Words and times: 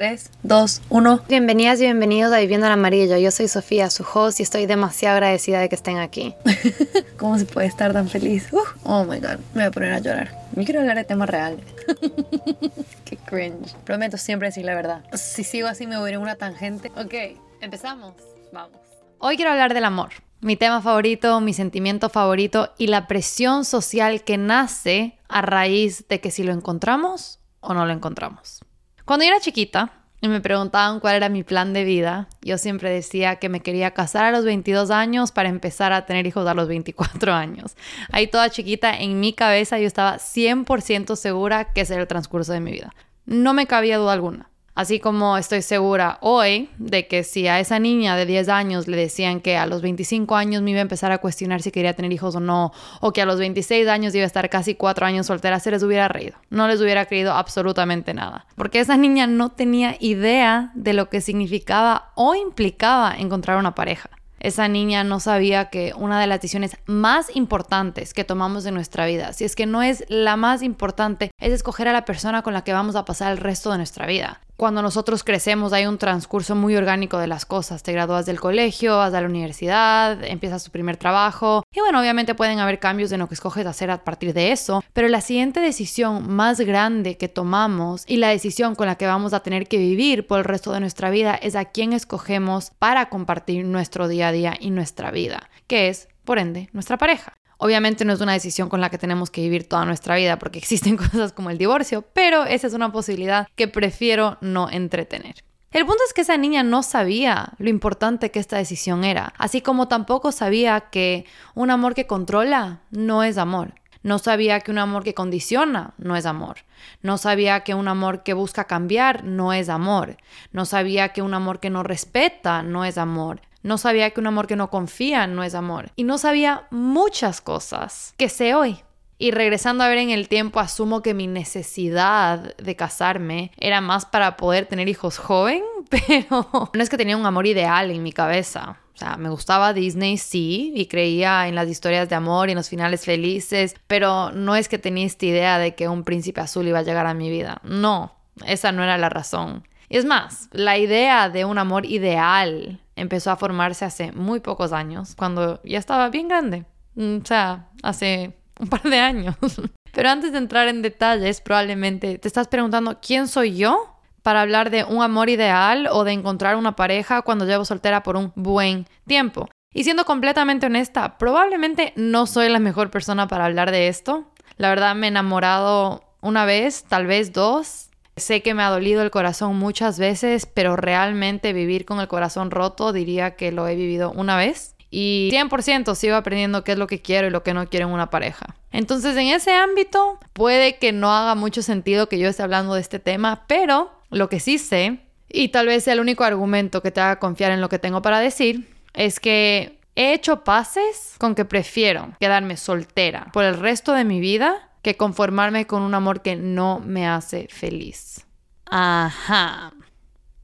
3, 0.00 0.30
2, 0.44 0.82
1. 0.88 1.24
Bienvenidas 1.28 1.78
y 1.78 1.82
bienvenidos 1.82 2.32
a 2.32 2.38
Viviendo 2.38 2.66
el 2.66 2.72
Amarillo. 2.72 3.18
Yo 3.18 3.30
soy 3.30 3.48
Sofía, 3.48 3.90
su 3.90 4.02
host, 4.02 4.40
y 4.40 4.42
estoy 4.42 4.64
demasiado 4.64 5.16
agradecida 5.16 5.60
de 5.60 5.68
que 5.68 5.74
estén 5.74 5.98
aquí. 5.98 6.34
¿Cómo 7.18 7.38
se 7.38 7.44
puede 7.44 7.66
estar 7.66 7.92
tan 7.92 8.08
feliz? 8.08 8.48
oh 8.84 9.04
my 9.04 9.20
god, 9.20 9.36
me 9.52 9.60
voy 9.60 9.64
a 9.64 9.70
poner 9.70 9.92
a 9.92 9.98
llorar. 9.98 10.30
Yo 10.56 10.64
quiero 10.64 10.80
hablar 10.80 10.96
de 10.96 11.04
temas 11.04 11.28
reales. 11.28 11.66
Qué 13.04 13.18
cringe. 13.26 13.74
Prometo 13.84 14.16
siempre 14.16 14.48
decir 14.48 14.64
la 14.64 14.74
verdad. 14.74 15.04
Si 15.12 15.44
sigo 15.44 15.68
así 15.68 15.86
me 15.86 15.98
voy 15.98 16.06
a 16.06 16.08
ir 16.12 16.14
en 16.14 16.22
una 16.22 16.36
tangente. 16.36 16.90
Ok, 16.96 17.38
empezamos. 17.60 18.14
Vamos. 18.54 18.80
Hoy 19.18 19.36
quiero 19.36 19.50
hablar 19.50 19.74
del 19.74 19.84
amor. 19.84 20.12
Mi 20.40 20.56
tema 20.56 20.80
favorito, 20.80 21.42
mi 21.42 21.52
sentimiento 21.52 22.08
favorito 22.08 22.72
y 22.78 22.86
la 22.86 23.06
presión 23.06 23.66
social 23.66 24.24
que 24.24 24.38
nace 24.38 25.18
a 25.28 25.42
raíz 25.42 26.08
de 26.08 26.22
que 26.22 26.30
si 26.30 26.42
lo 26.42 26.54
encontramos 26.54 27.38
o 27.60 27.74
no 27.74 27.84
lo 27.84 27.92
encontramos. 27.92 28.62
Cuando 29.10 29.24
yo 29.24 29.32
era 29.32 29.40
chiquita 29.40 29.90
y 30.20 30.28
me 30.28 30.40
preguntaban 30.40 31.00
cuál 31.00 31.16
era 31.16 31.28
mi 31.28 31.42
plan 31.42 31.72
de 31.72 31.82
vida, 31.82 32.28
yo 32.42 32.58
siempre 32.58 32.90
decía 32.90 33.40
que 33.40 33.48
me 33.48 33.58
quería 33.58 33.90
casar 33.90 34.24
a 34.24 34.30
los 34.30 34.44
22 34.44 34.92
años 34.92 35.32
para 35.32 35.48
empezar 35.48 35.92
a 35.92 36.06
tener 36.06 36.28
hijos 36.28 36.46
a 36.46 36.54
los 36.54 36.68
24 36.68 37.32
años. 37.34 37.74
Ahí 38.12 38.28
toda 38.28 38.50
chiquita, 38.50 38.96
en 38.96 39.18
mi 39.18 39.32
cabeza 39.32 39.80
yo 39.80 39.88
estaba 39.88 40.18
100% 40.18 41.16
segura 41.16 41.72
que 41.72 41.80
ese 41.80 41.94
era 41.94 42.02
el 42.02 42.06
transcurso 42.06 42.52
de 42.52 42.60
mi 42.60 42.70
vida. 42.70 42.94
No 43.26 43.52
me 43.52 43.66
cabía 43.66 43.98
duda 43.98 44.12
alguna. 44.12 44.49
Así 44.74 45.00
como 45.00 45.36
estoy 45.36 45.62
segura 45.62 46.18
hoy 46.20 46.70
de 46.78 47.06
que 47.06 47.24
si 47.24 47.48
a 47.48 47.60
esa 47.60 47.78
niña 47.78 48.16
de 48.16 48.24
10 48.24 48.48
años 48.48 48.88
le 48.88 48.96
decían 48.96 49.40
que 49.40 49.56
a 49.56 49.66
los 49.66 49.82
25 49.82 50.36
años 50.36 50.62
me 50.62 50.70
iba 50.70 50.78
a 50.78 50.82
empezar 50.82 51.12
a 51.12 51.18
cuestionar 51.18 51.60
si 51.60 51.70
quería 51.70 51.94
tener 51.94 52.12
hijos 52.12 52.36
o 52.36 52.40
no, 52.40 52.72
o 53.00 53.12
que 53.12 53.20
a 53.20 53.26
los 53.26 53.38
26 53.38 53.88
años 53.88 54.14
iba 54.14 54.24
a 54.24 54.26
estar 54.26 54.48
casi 54.48 54.76
4 54.76 55.06
años 55.06 55.26
soltera, 55.26 55.60
se 55.60 55.70
les 55.70 55.82
hubiera 55.82 56.08
reído. 56.08 56.36
No 56.50 56.68
les 56.68 56.80
hubiera 56.80 57.06
creído 57.06 57.32
absolutamente 57.32 58.14
nada. 58.14 58.46
Porque 58.56 58.80
esa 58.80 58.96
niña 58.96 59.26
no 59.26 59.50
tenía 59.50 59.96
idea 59.98 60.70
de 60.74 60.92
lo 60.92 61.08
que 61.08 61.20
significaba 61.20 62.12
o 62.14 62.34
implicaba 62.34 63.14
encontrar 63.18 63.58
una 63.58 63.74
pareja 63.74 64.10
esa 64.40 64.68
niña 64.68 65.04
no 65.04 65.20
sabía 65.20 65.66
que 65.66 65.92
una 65.96 66.20
de 66.20 66.26
las 66.26 66.38
decisiones 66.38 66.76
más 66.86 67.34
importantes 67.36 68.14
que 68.14 68.24
tomamos 68.24 68.66
en 68.66 68.74
nuestra 68.74 69.06
vida, 69.06 69.32
si 69.32 69.44
es 69.44 69.54
que 69.54 69.66
no 69.66 69.82
es 69.82 70.04
la 70.08 70.36
más 70.36 70.62
importante, 70.62 71.30
es 71.38 71.52
escoger 71.52 71.88
a 71.88 71.92
la 71.92 72.04
persona 72.04 72.42
con 72.42 72.54
la 72.54 72.64
que 72.64 72.72
vamos 72.72 72.96
a 72.96 73.04
pasar 73.04 73.32
el 73.32 73.38
resto 73.38 73.70
de 73.70 73.76
nuestra 73.76 74.06
vida 74.06 74.40
cuando 74.60 74.82
nosotros 74.82 75.24
crecemos 75.24 75.72
hay 75.72 75.86
un 75.86 75.96
transcurso 75.96 76.54
muy 76.54 76.76
orgánico 76.76 77.16
de 77.16 77.26
las 77.26 77.46
cosas. 77.46 77.82
Te 77.82 77.92
gradúas 77.92 78.26
del 78.26 78.38
colegio, 78.38 78.98
vas 78.98 79.14
a 79.14 79.20
la 79.22 79.26
universidad, 79.26 80.22
empiezas 80.22 80.64
tu 80.64 80.70
primer 80.70 80.98
trabajo. 80.98 81.62
Y 81.74 81.80
bueno, 81.80 81.98
obviamente 81.98 82.34
pueden 82.34 82.58
haber 82.58 82.78
cambios 82.78 83.10
en 83.10 83.20
lo 83.20 83.26
que 83.26 83.32
escoges 83.32 83.64
hacer 83.64 83.90
a 83.90 84.04
partir 84.04 84.34
de 84.34 84.52
eso. 84.52 84.84
Pero 84.92 85.08
la 85.08 85.22
siguiente 85.22 85.60
decisión 85.60 86.30
más 86.30 86.60
grande 86.60 87.16
que 87.16 87.26
tomamos 87.26 88.04
y 88.06 88.18
la 88.18 88.28
decisión 88.28 88.74
con 88.74 88.86
la 88.86 88.96
que 88.96 89.06
vamos 89.06 89.32
a 89.32 89.40
tener 89.40 89.66
que 89.66 89.78
vivir 89.78 90.26
por 90.26 90.40
el 90.40 90.44
resto 90.44 90.72
de 90.72 90.80
nuestra 90.80 91.08
vida 91.08 91.34
es 91.36 91.56
a 91.56 91.64
quién 91.64 91.94
escogemos 91.94 92.72
para 92.78 93.08
compartir 93.08 93.64
nuestro 93.64 94.08
día 94.08 94.29
día 94.32 94.56
y 94.58 94.70
nuestra 94.70 95.10
vida, 95.10 95.50
que 95.66 95.88
es, 95.88 96.08
por 96.24 96.38
ende, 96.38 96.68
nuestra 96.72 96.98
pareja. 96.98 97.34
Obviamente 97.58 98.04
no 98.06 98.14
es 98.14 98.20
una 98.20 98.32
decisión 98.32 98.70
con 98.70 98.80
la 98.80 98.88
que 98.88 98.96
tenemos 98.96 99.30
que 99.30 99.42
vivir 99.42 99.68
toda 99.68 99.84
nuestra 99.84 100.16
vida 100.16 100.38
porque 100.38 100.58
existen 100.60 100.96
cosas 100.96 101.32
como 101.32 101.50
el 101.50 101.58
divorcio, 101.58 102.02
pero 102.14 102.44
esa 102.44 102.66
es 102.66 102.74
una 102.74 102.92
posibilidad 102.92 103.46
que 103.54 103.68
prefiero 103.68 104.38
no 104.40 104.70
entretener. 104.70 105.34
El 105.70 105.86
punto 105.86 106.02
es 106.04 106.12
que 106.12 106.22
esa 106.22 106.36
niña 106.36 106.64
no 106.64 106.82
sabía 106.82 107.52
lo 107.58 107.68
importante 107.68 108.32
que 108.32 108.40
esta 108.40 108.56
decisión 108.56 109.04
era, 109.04 109.34
así 109.38 109.60
como 109.60 109.86
tampoco 109.86 110.32
sabía 110.32 110.80
que 110.90 111.26
un 111.54 111.70
amor 111.70 111.94
que 111.94 112.08
controla 112.08 112.80
no 112.90 113.22
es 113.22 113.38
amor. 113.38 113.74
No 114.02 114.18
sabía 114.18 114.60
que 114.60 114.70
un 114.70 114.78
amor 114.78 115.04
que 115.04 115.14
condiciona 115.14 115.92
no 115.98 116.16
es 116.16 116.24
amor. 116.24 116.56
No 117.02 117.18
sabía 117.18 117.60
que 117.60 117.74
un 117.74 117.86
amor 117.86 118.22
que 118.22 118.32
busca 118.32 118.64
cambiar 118.64 119.24
no 119.24 119.52
es 119.52 119.68
amor. 119.68 120.16
No 120.52 120.64
sabía 120.64 121.10
que 121.10 121.20
un 121.22 121.34
amor 121.34 121.60
que 121.60 121.70
no 121.70 121.82
respeta 121.82 122.62
no 122.62 122.84
es 122.84 122.96
amor. 122.96 123.42
No 123.62 123.78
sabía 123.78 124.10
que 124.10 124.20
un 124.20 124.26
amor 124.26 124.46
que 124.46 124.56
no 124.56 124.70
confía 124.70 125.26
no 125.26 125.42
es 125.42 125.54
amor. 125.54 125.90
Y 125.96 126.04
no 126.04 126.18
sabía 126.18 126.66
muchas 126.70 127.40
cosas 127.40 128.14
que 128.16 128.28
sé 128.28 128.54
hoy. 128.54 128.80
Y 129.18 129.32
regresando 129.32 129.84
a 129.84 129.88
ver 129.88 129.98
en 129.98 130.08
el 130.08 130.28
tiempo, 130.28 130.60
asumo 130.60 131.02
que 131.02 131.12
mi 131.12 131.26
necesidad 131.26 132.56
de 132.56 132.74
casarme 132.74 133.52
era 133.58 133.82
más 133.82 134.06
para 134.06 134.38
poder 134.38 134.64
tener 134.64 134.88
hijos 134.88 135.18
joven, 135.18 135.62
pero 135.90 136.70
no 136.72 136.82
es 136.82 136.88
que 136.88 136.96
tenía 136.96 137.18
un 137.18 137.26
amor 137.26 137.46
ideal 137.46 137.90
en 137.90 138.02
mi 138.02 138.12
cabeza. 138.12 138.78
O 138.94 138.96
sea, 138.96 139.18
me 139.18 139.28
gustaba 139.28 139.74
Disney, 139.74 140.16
sí, 140.16 140.72
y 140.74 140.86
creía 140.86 141.48
en 141.48 141.54
las 141.54 141.68
historias 141.68 142.08
de 142.08 142.14
amor 142.14 142.48
y 142.48 142.52
en 142.52 142.56
los 142.56 142.70
finales 142.70 143.04
felices, 143.04 143.74
pero 143.86 144.32
no 144.32 144.56
es 144.56 144.70
que 144.70 144.78
tenía 144.78 145.04
esta 145.04 145.26
idea 145.26 145.58
de 145.58 145.74
que 145.74 145.88
un 145.88 146.04
príncipe 146.04 146.40
azul 146.40 146.66
iba 146.66 146.78
a 146.78 146.82
llegar 146.82 147.06
a 147.06 147.12
mi 147.12 147.28
vida. 147.28 147.60
No, 147.62 148.14
esa 148.46 148.72
no 148.72 148.82
era 148.82 148.96
la 148.96 149.10
razón. 149.10 149.68
Es 149.90 150.06
más, 150.06 150.48
la 150.52 150.78
idea 150.78 151.28
de 151.28 151.44
un 151.44 151.58
amor 151.58 151.84
ideal 151.84 152.80
empezó 153.00 153.30
a 153.30 153.36
formarse 153.36 153.84
hace 153.84 154.12
muy 154.12 154.40
pocos 154.40 154.72
años, 154.72 155.14
cuando 155.16 155.60
ya 155.64 155.78
estaba 155.78 156.08
bien 156.10 156.28
grande. 156.28 156.64
Mm, 156.94 157.18
o 157.22 157.26
sea, 157.26 157.68
hace 157.82 158.36
un 158.58 158.68
par 158.68 158.82
de 158.82 158.98
años. 158.98 159.36
Pero 159.92 160.08
antes 160.08 160.32
de 160.32 160.38
entrar 160.38 160.68
en 160.68 160.82
detalles, 160.82 161.40
probablemente 161.40 162.18
te 162.18 162.28
estás 162.28 162.48
preguntando, 162.48 162.98
¿quién 163.00 163.26
soy 163.26 163.56
yo? 163.56 163.96
para 164.22 164.42
hablar 164.42 164.70
de 164.70 164.84
un 164.84 165.02
amor 165.02 165.28
ideal 165.28 165.88
o 165.90 166.04
de 166.04 166.12
encontrar 166.12 166.56
una 166.56 166.76
pareja 166.76 167.22
cuando 167.22 167.46
llevo 167.46 167.64
soltera 167.64 168.02
por 168.02 168.16
un 168.16 168.32
buen 168.34 168.86
tiempo. 169.06 169.48
Y 169.72 169.84
siendo 169.84 170.04
completamente 170.04 170.66
honesta, 170.66 171.16
probablemente 171.16 171.92
no 171.96 172.26
soy 172.26 172.48
la 172.48 172.58
mejor 172.58 172.90
persona 172.90 173.28
para 173.28 173.44
hablar 173.44 173.70
de 173.70 173.88
esto. 173.88 174.30
La 174.56 174.68
verdad 174.68 174.94
me 174.94 175.06
he 175.06 175.10
enamorado 175.10 176.02
una 176.20 176.44
vez, 176.44 176.84
tal 176.84 177.06
vez 177.06 177.32
dos, 177.32 177.89
Sé 178.16 178.42
que 178.42 178.54
me 178.54 178.62
ha 178.62 178.68
dolido 178.68 179.02
el 179.02 179.10
corazón 179.10 179.56
muchas 179.56 179.98
veces, 179.98 180.46
pero 180.46 180.76
realmente 180.76 181.52
vivir 181.52 181.84
con 181.84 182.00
el 182.00 182.08
corazón 182.08 182.50
roto 182.50 182.92
diría 182.92 183.36
que 183.36 183.52
lo 183.52 183.66
he 183.66 183.74
vivido 183.74 184.10
una 184.12 184.36
vez. 184.36 184.74
Y 184.90 185.30
100% 185.32 185.94
sigo 185.94 186.16
aprendiendo 186.16 186.64
qué 186.64 186.72
es 186.72 186.78
lo 186.78 186.88
que 186.88 187.00
quiero 187.00 187.28
y 187.28 187.30
lo 187.30 187.42
que 187.42 187.54
no 187.54 187.68
quiero 187.68 187.86
en 187.86 187.94
una 187.94 188.10
pareja. 188.10 188.56
Entonces 188.72 189.16
en 189.16 189.28
ese 189.28 189.54
ámbito 189.54 190.18
puede 190.32 190.78
que 190.78 190.92
no 190.92 191.12
haga 191.12 191.34
mucho 191.36 191.62
sentido 191.62 192.08
que 192.08 192.18
yo 192.18 192.28
esté 192.28 192.42
hablando 192.42 192.74
de 192.74 192.80
este 192.80 192.98
tema, 192.98 193.44
pero 193.46 193.92
lo 194.10 194.28
que 194.28 194.40
sí 194.40 194.58
sé, 194.58 194.98
y 195.28 195.48
tal 195.48 195.66
vez 195.66 195.84
sea 195.84 195.94
el 195.94 196.00
único 196.00 196.24
argumento 196.24 196.82
que 196.82 196.90
te 196.90 197.00
haga 197.00 197.20
confiar 197.20 197.52
en 197.52 197.60
lo 197.60 197.68
que 197.68 197.78
tengo 197.78 198.02
para 198.02 198.18
decir, 198.18 198.68
es 198.92 199.20
que 199.20 199.78
he 199.94 200.12
hecho 200.12 200.42
pases 200.42 201.14
con 201.18 201.34
que 201.34 201.44
prefiero 201.44 202.10
quedarme 202.18 202.56
soltera 202.56 203.28
por 203.32 203.44
el 203.44 203.58
resto 203.58 203.92
de 203.92 204.04
mi 204.04 204.18
vida 204.18 204.69
que 204.82 204.96
conformarme 204.96 205.66
con 205.66 205.82
un 205.82 205.94
amor 205.94 206.22
que 206.22 206.36
no 206.36 206.80
me 206.80 207.06
hace 207.08 207.48
feliz. 207.48 208.26
Ajá. 208.66 209.72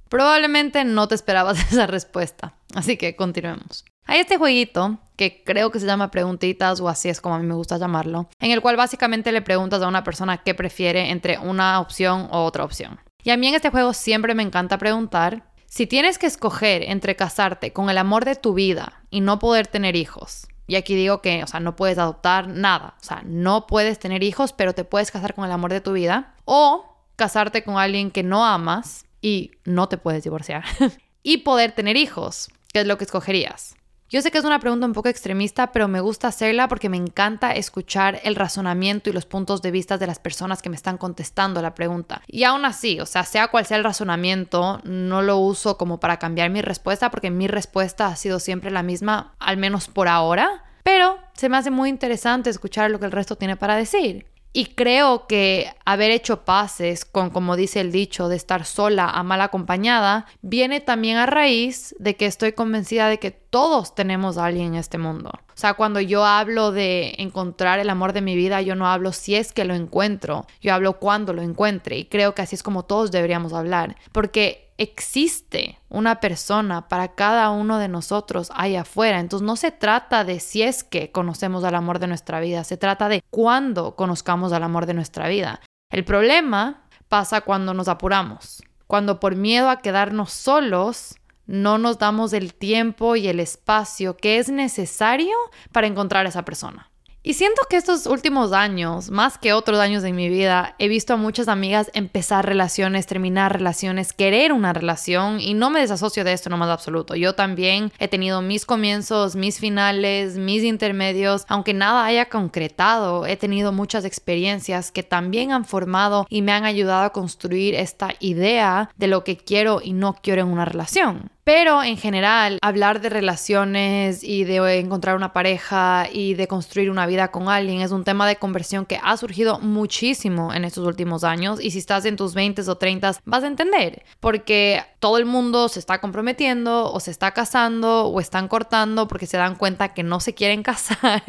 Probablemente 0.09 0.85
no 0.85 1.09
te 1.09 1.15
esperabas 1.15 1.59
esa 1.73 1.87
respuesta, 1.87 2.55
así 2.75 2.97
que 2.97 3.17
continuemos. 3.17 3.85
Hay 4.05 4.21
este 4.21 4.37
jueguito 4.37 4.99
que 5.17 5.43
creo 5.45 5.71
que 5.71 5.81
se 5.81 5.87
llama 5.87 6.11
preguntitas 6.11 6.81
o 6.81 6.89
así 6.89 7.09
es 7.09 7.21
como 7.21 7.35
a 7.35 7.39
mí 7.39 7.47
me 7.47 7.55
gusta 7.55 7.79
llamarlo, 7.79 8.29
en 8.39 8.53
el 8.53 8.61
cual 8.61 8.77
básicamente 8.77 9.33
le 9.33 9.43
preguntas 9.43 9.83
a 9.83 9.89
una 9.89 10.05
persona 10.05 10.39
qué 10.39 10.55
prefiere 10.55 11.11
entre 11.11 11.39
una 11.39 11.81
opción 11.81 12.29
o 12.31 12.45
otra 12.45 12.65
opción. 12.65 13.01
Y 13.25 13.31
a 13.31 13.37
mí 13.37 13.49
en 13.49 13.57
este 13.57 13.71
juego 13.71 13.93
siempre 13.93 14.35
me 14.35 14.45
encanta 14.45 14.79
preguntar 14.79 15.51
si 15.67 15.89
tienes 15.89 16.19
que 16.19 16.27
escoger 16.27 16.83
entre 16.85 17.17
casarte 17.17 17.73
con 17.73 17.91
el 17.91 17.99
amor 17.99 18.25
de 18.25 18.37
tu 18.37 18.55
vida 18.55 19.03
y 19.11 19.21
no 19.21 19.41
poder 19.41 19.67
tener 19.67 19.97
hijos, 19.97 20.47
y 20.66 20.77
aquí 20.77 20.94
digo 20.94 21.22
que, 21.22 21.44
o 21.44 21.47
sea, 21.47 21.60
no 21.60 21.77
puedes 21.77 21.99
adoptar 21.99 22.49
nada. 22.49 22.94
O 23.00 23.04
sea, 23.04 23.22
no 23.25 23.66
puedes 23.66 23.99
tener 23.99 24.22
hijos, 24.22 24.53
pero 24.53 24.75
te 24.75 24.84
puedes 24.84 25.10
casar 25.10 25.34
con 25.34 25.44
el 25.44 25.53
amor 25.53 25.72
de 25.72 25.81
tu 25.81 25.93
vida. 25.93 26.34
O 26.44 26.97
casarte 27.15 27.62
con 27.62 27.78
alguien 27.78 28.10
que 28.10 28.22
no 28.22 28.44
amas 28.44 29.06
y 29.22 29.53
no 29.65 29.88
te 29.88 29.97
puedes 29.97 30.25
divorciar. 30.25 30.65
y 31.22 31.38
poder 31.38 31.72
tener 31.72 31.97
hijos. 31.97 32.49
¿Qué 32.72 32.81
es 32.81 32.87
lo 32.87 32.99
que 32.99 33.05
escogerías? 33.05 33.76
Yo 34.09 34.22
sé 34.22 34.31
que 34.31 34.39
es 34.39 34.44
una 34.44 34.61
pregunta 34.61 34.87
un 34.87 34.93
poco 34.93 35.09
extremista, 35.09 35.72
pero 35.72 35.89
me 35.89 35.99
gusta 36.00 36.28
hacerla 36.28 36.69
porque 36.69 36.89
me 36.89 36.97
encanta 36.97 37.50
escuchar 37.50 38.21
el 38.22 38.37
razonamiento 38.37 39.11
y 39.11 39.12
los 39.12 39.27
puntos 39.27 39.62
de 39.62 39.72
vista 39.72 39.99
de 39.99 40.06
las 40.06 40.21
personas 40.21 40.62
que 40.62 40.71
me 40.71 40.77
están 40.77 40.97
contestando 40.97 41.61
la 41.61 41.75
pregunta. 41.75 42.22
Y 42.28 42.44
aún 42.44 42.65
así, 42.65 43.00
o 43.00 43.06
sea, 43.06 43.25
sea 43.25 43.49
cual 43.49 43.67
sea 43.67 43.78
el 43.78 43.84
razonamiento, 43.84 44.81
no 44.84 45.22
lo 45.22 45.39
uso 45.39 45.76
como 45.76 45.99
para 45.99 46.20
cambiar 46.20 46.50
mi 46.50 46.62
respuesta 46.62 47.11
porque 47.11 47.32
mi 47.32 47.49
respuesta 47.49 48.06
ha 48.06 48.14
sido 48.14 48.38
siempre 48.38 48.70
la 48.70 48.85
misma, 48.85 49.35
al 49.41 49.56
menos 49.56 49.88
por 49.88 50.06
ahora. 50.06 50.62
Pero 50.85 51.19
se 51.32 51.49
me 51.49 51.56
hace 51.56 51.73
muy 51.73 51.88
interesante 51.88 52.49
escuchar 52.49 52.93
lo 52.93 53.00
que 53.00 53.06
el 53.06 53.12
resto 53.12 53.35
tiene 53.35 53.56
para 53.56 53.75
decir. 53.75 54.26
Y 54.56 54.69
creo 54.69 55.26
que 55.26 55.70
haber 55.85 56.11
hecho 56.11 56.47
pases 56.47 57.05
con, 57.05 57.29
como 57.29 57.56
dice 57.56 57.82
el 57.82 57.93
dicho, 57.93 58.31
de 58.31 58.37
estar 58.37 58.64
sola 58.64 59.06
a 59.11 59.23
mal 59.23 59.43
acompañada, 59.43 60.25
viene 60.41 60.81
también 60.81 61.19
a 61.19 61.26
raíz 61.26 61.94
de 61.99 62.17
que 62.17 62.25
estoy 62.25 62.53
convencida 62.53 63.11
de 63.11 63.19
que 63.19 63.32
todos 63.32 63.94
tenemos 63.94 64.38
a 64.38 64.47
alguien 64.47 64.69
en 64.69 64.76
este 64.76 64.97
mundo. 64.97 65.29
O 65.29 65.58
sea, 65.58 65.75
cuando 65.75 66.00
yo 66.00 66.25
hablo 66.25 66.73
de 66.73 67.17
encontrar 67.19 67.81
el 67.81 67.91
amor 67.91 68.14
de 68.14 68.23
mi 68.23 68.35
vida, 68.35 68.62
yo 68.62 68.76
no 68.76 68.87
hablo 68.87 69.12
si 69.12 69.35
es 69.35 69.53
que 69.53 69.67
lo 69.67 69.75
encuentro, 69.75 70.47
yo 70.62 70.73
hablo 70.73 70.94
cuando 71.00 71.35
lo 71.35 71.43
encuentre. 71.43 71.99
Y 71.99 72.06
creo 72.06 72.35
que 72.35 72.41
así 72.41 72.55
es 72.55 72.62
como 72.62 72.87
todos 72.87 73.11
deberíamos 73.11 73.53
hablar. 73.53 73.97
Porque 74.11 74.66
existe 74.78 75.78
una 75.88 76.20
persona 76.20 76.88
para 76.88 77.14
cada 77.14 77.50
uno 77.50 77.78
de 77.78 77.88
nosotros 77.88 78.50
ahí 78.55 78.76
afuera. 78.76 79.20
Entonces 79.20 79.46
no 79.46 79.56
se 79.56 79.70
trata 79.70 80.25
de 80.25 80.40
si 80.40 80.62
es 80.62 80.84
que 80.84 81.11
conocemos 81.11 81.64
al 81.64 81.75
amor 81.75 81.99
de 81.99 82.06
nuestra 82.06 82.40
vida, 82.40 82.64
se 82.64 82.76
trata 82.76 83.08
de 83.08 83.23
cuándo 83.31 83.96
conozcamos 83.96 84.52
al 84.52 84.62
amor 84.62 84.87
de 84.87 84.94
nuestra 84.94 85.28
vida. 85.28 85.61
El 85.90 86.05
problema 86.05 86.87
pasa 87.08 87.40
cuando 87.40 87.75
nos 87.75 87.88
apuramos. 87.88 88.62
cuando 88.87 89.19
por 89.19 89.34
miedo 89.34 89.69
a 89.69 89.81
quedarnos 89.81 90.31
solos, 90.32 91.17
no 91.46 91.76
nos 91.76 91.99
damos 91.99 92.32
el 92.32 92.55
tiempo 92.55 93.17
y 93.17 93.26
el 93.26 93.40
espacio 93.40 94.17
que 94.17 94.38
es 94.38 94.49
necesario 94.49 95.34
para 95.72 95.88
encontrar 95.88 96.25
a 96.26 96.29
esa 96.29 96.44
persona. 96.44 96.90
Y 97.26 97.34
siento 97.34 97.62
que 97.69 97.76
estos 97.76 98.06
últimos 98.06 98.52
años, 98.52 99.11
más 99.11 99.37
que 99.37 99.52
otros 99.52 99.81
años 99.81 100.05
de 100.05 100.12
mi 100.12 100.28
vida, 100.28 100.76
he 100.78 100.87
visto 100.87 101.14
a 101.14 101.17
muchas 101.17 101.49
amigas 101.49 101.90
empezar 101.93 102.46
relaciones, 102.46 103.08
terminar 103.08 103.52
relaciones, 103.52 104.12
querer 104.12 104.52
una 104.52 104.73
relación 104.73 105.40
y 105.40 105.55
no 105.55 105.69
me 105.69 105.81
desasocio 105.81 106.23
de 106.23 106.32
esto 106.32 106.50
no 106.50 106.56
más 106.56 106.69
absoluto. 106.69 107.17
Yo 107.17 107.34
también 107.34 107.90
he 107.99 108.06
tenido 108.06 108.43
mis 108.43 108.64
comienzos, 108.64 109.34
mis 109.34 109.58
finales, 109.58 110.37
mis 110.37 110.62
intermedios, 110.62 111.46
aunque 111.49 111.75
nada 111.75 112.05
haya 112.05 112.28
concretado, 112.28 113.26
he 113.26 113.37
tenido 113.37 113.72
muchas 113.72 114.05
experiencias 114.05 114.93
que 114.93 115.02
también 115.02 115.50
han 115.50 115.64
formado 115.64 116.29
y 116.31 116.43
me 116.43 116.52
han 116.52 116.64
ayudado 116.64 117.06
a 117.06 117.12
construir 117.12 117.75
esta 117.75 118.11
idea 118.20 118.88
de 118.94 119.08
lo 119.08 119.25
que 119.25 119.37
quiero 119.37 119.81
y 119.82 119.94
no 119.94 120.14
quiero 120.14 120.43
en 120.43 120.49
una 120.49 120.64
relación. 120.64 121.32
Pero 121.46 121.84
en 121.84 121.96
general, 121.96 122.58
hablar 122.60 123.00
de 123.00 123.08
relaciones 123.08 124.25
y 124.25 124.43
de 124.43 124.81
encontrar 124.81 125.14
una 125.14 125.32
pareja 125.32 126.08
y 126.12 126.34
de 126.34 126.48
construir 126.48 126.90
una 126.90 127.06
vida 127.06 127.28
con 127.28 127.48
alguien 127.48 127.82
es 127.82 127.93
un 127.93 128.02
tema 128.02 128.26
de 128.26 128.34
conversión 128.34 128.84
que 128.84 128.98
ha 129.00 129.16
surgido 129.16 129.60
muchísimo 129.60 130.52
en 130.52 130.64
estos 130.64 130.84
últimos 130.84 131.22
años. 131.22 131.60
Y 131.62 131.70
si 131.70 131.78
estás 131.78 132.04
en 132.04 132.16
tus 132.16 132.34
20 132.34 132.69
o 132.69 132.76
30 132.76 133.20
vas 133.25 133.44
a 133.44 133.46
entender, 133.46 134.02
porque 134.19 134.82
todo 134.98 135.19
el 135.19 135.25
mundo 135.25 135.69
se 135.69 135.78
está 135.78 136.00
comprometiendo 136.00 136.93
o 136.93 136.98
se 136.98 137.12
está 137.12 137.31
casando 137.31 138.06
o 138.06 138.19
están 138.19 138.48
cortando 138.48 139.06
porque 139.06 139.26
se 139.26 139.37
dan 139.37 139.54
cuenta 139.54 139.94
que 139.94 140.02
no 140.02 140.19
se 140.19 140.34
quieren 140.34 140.62
casar. 140.64 141.22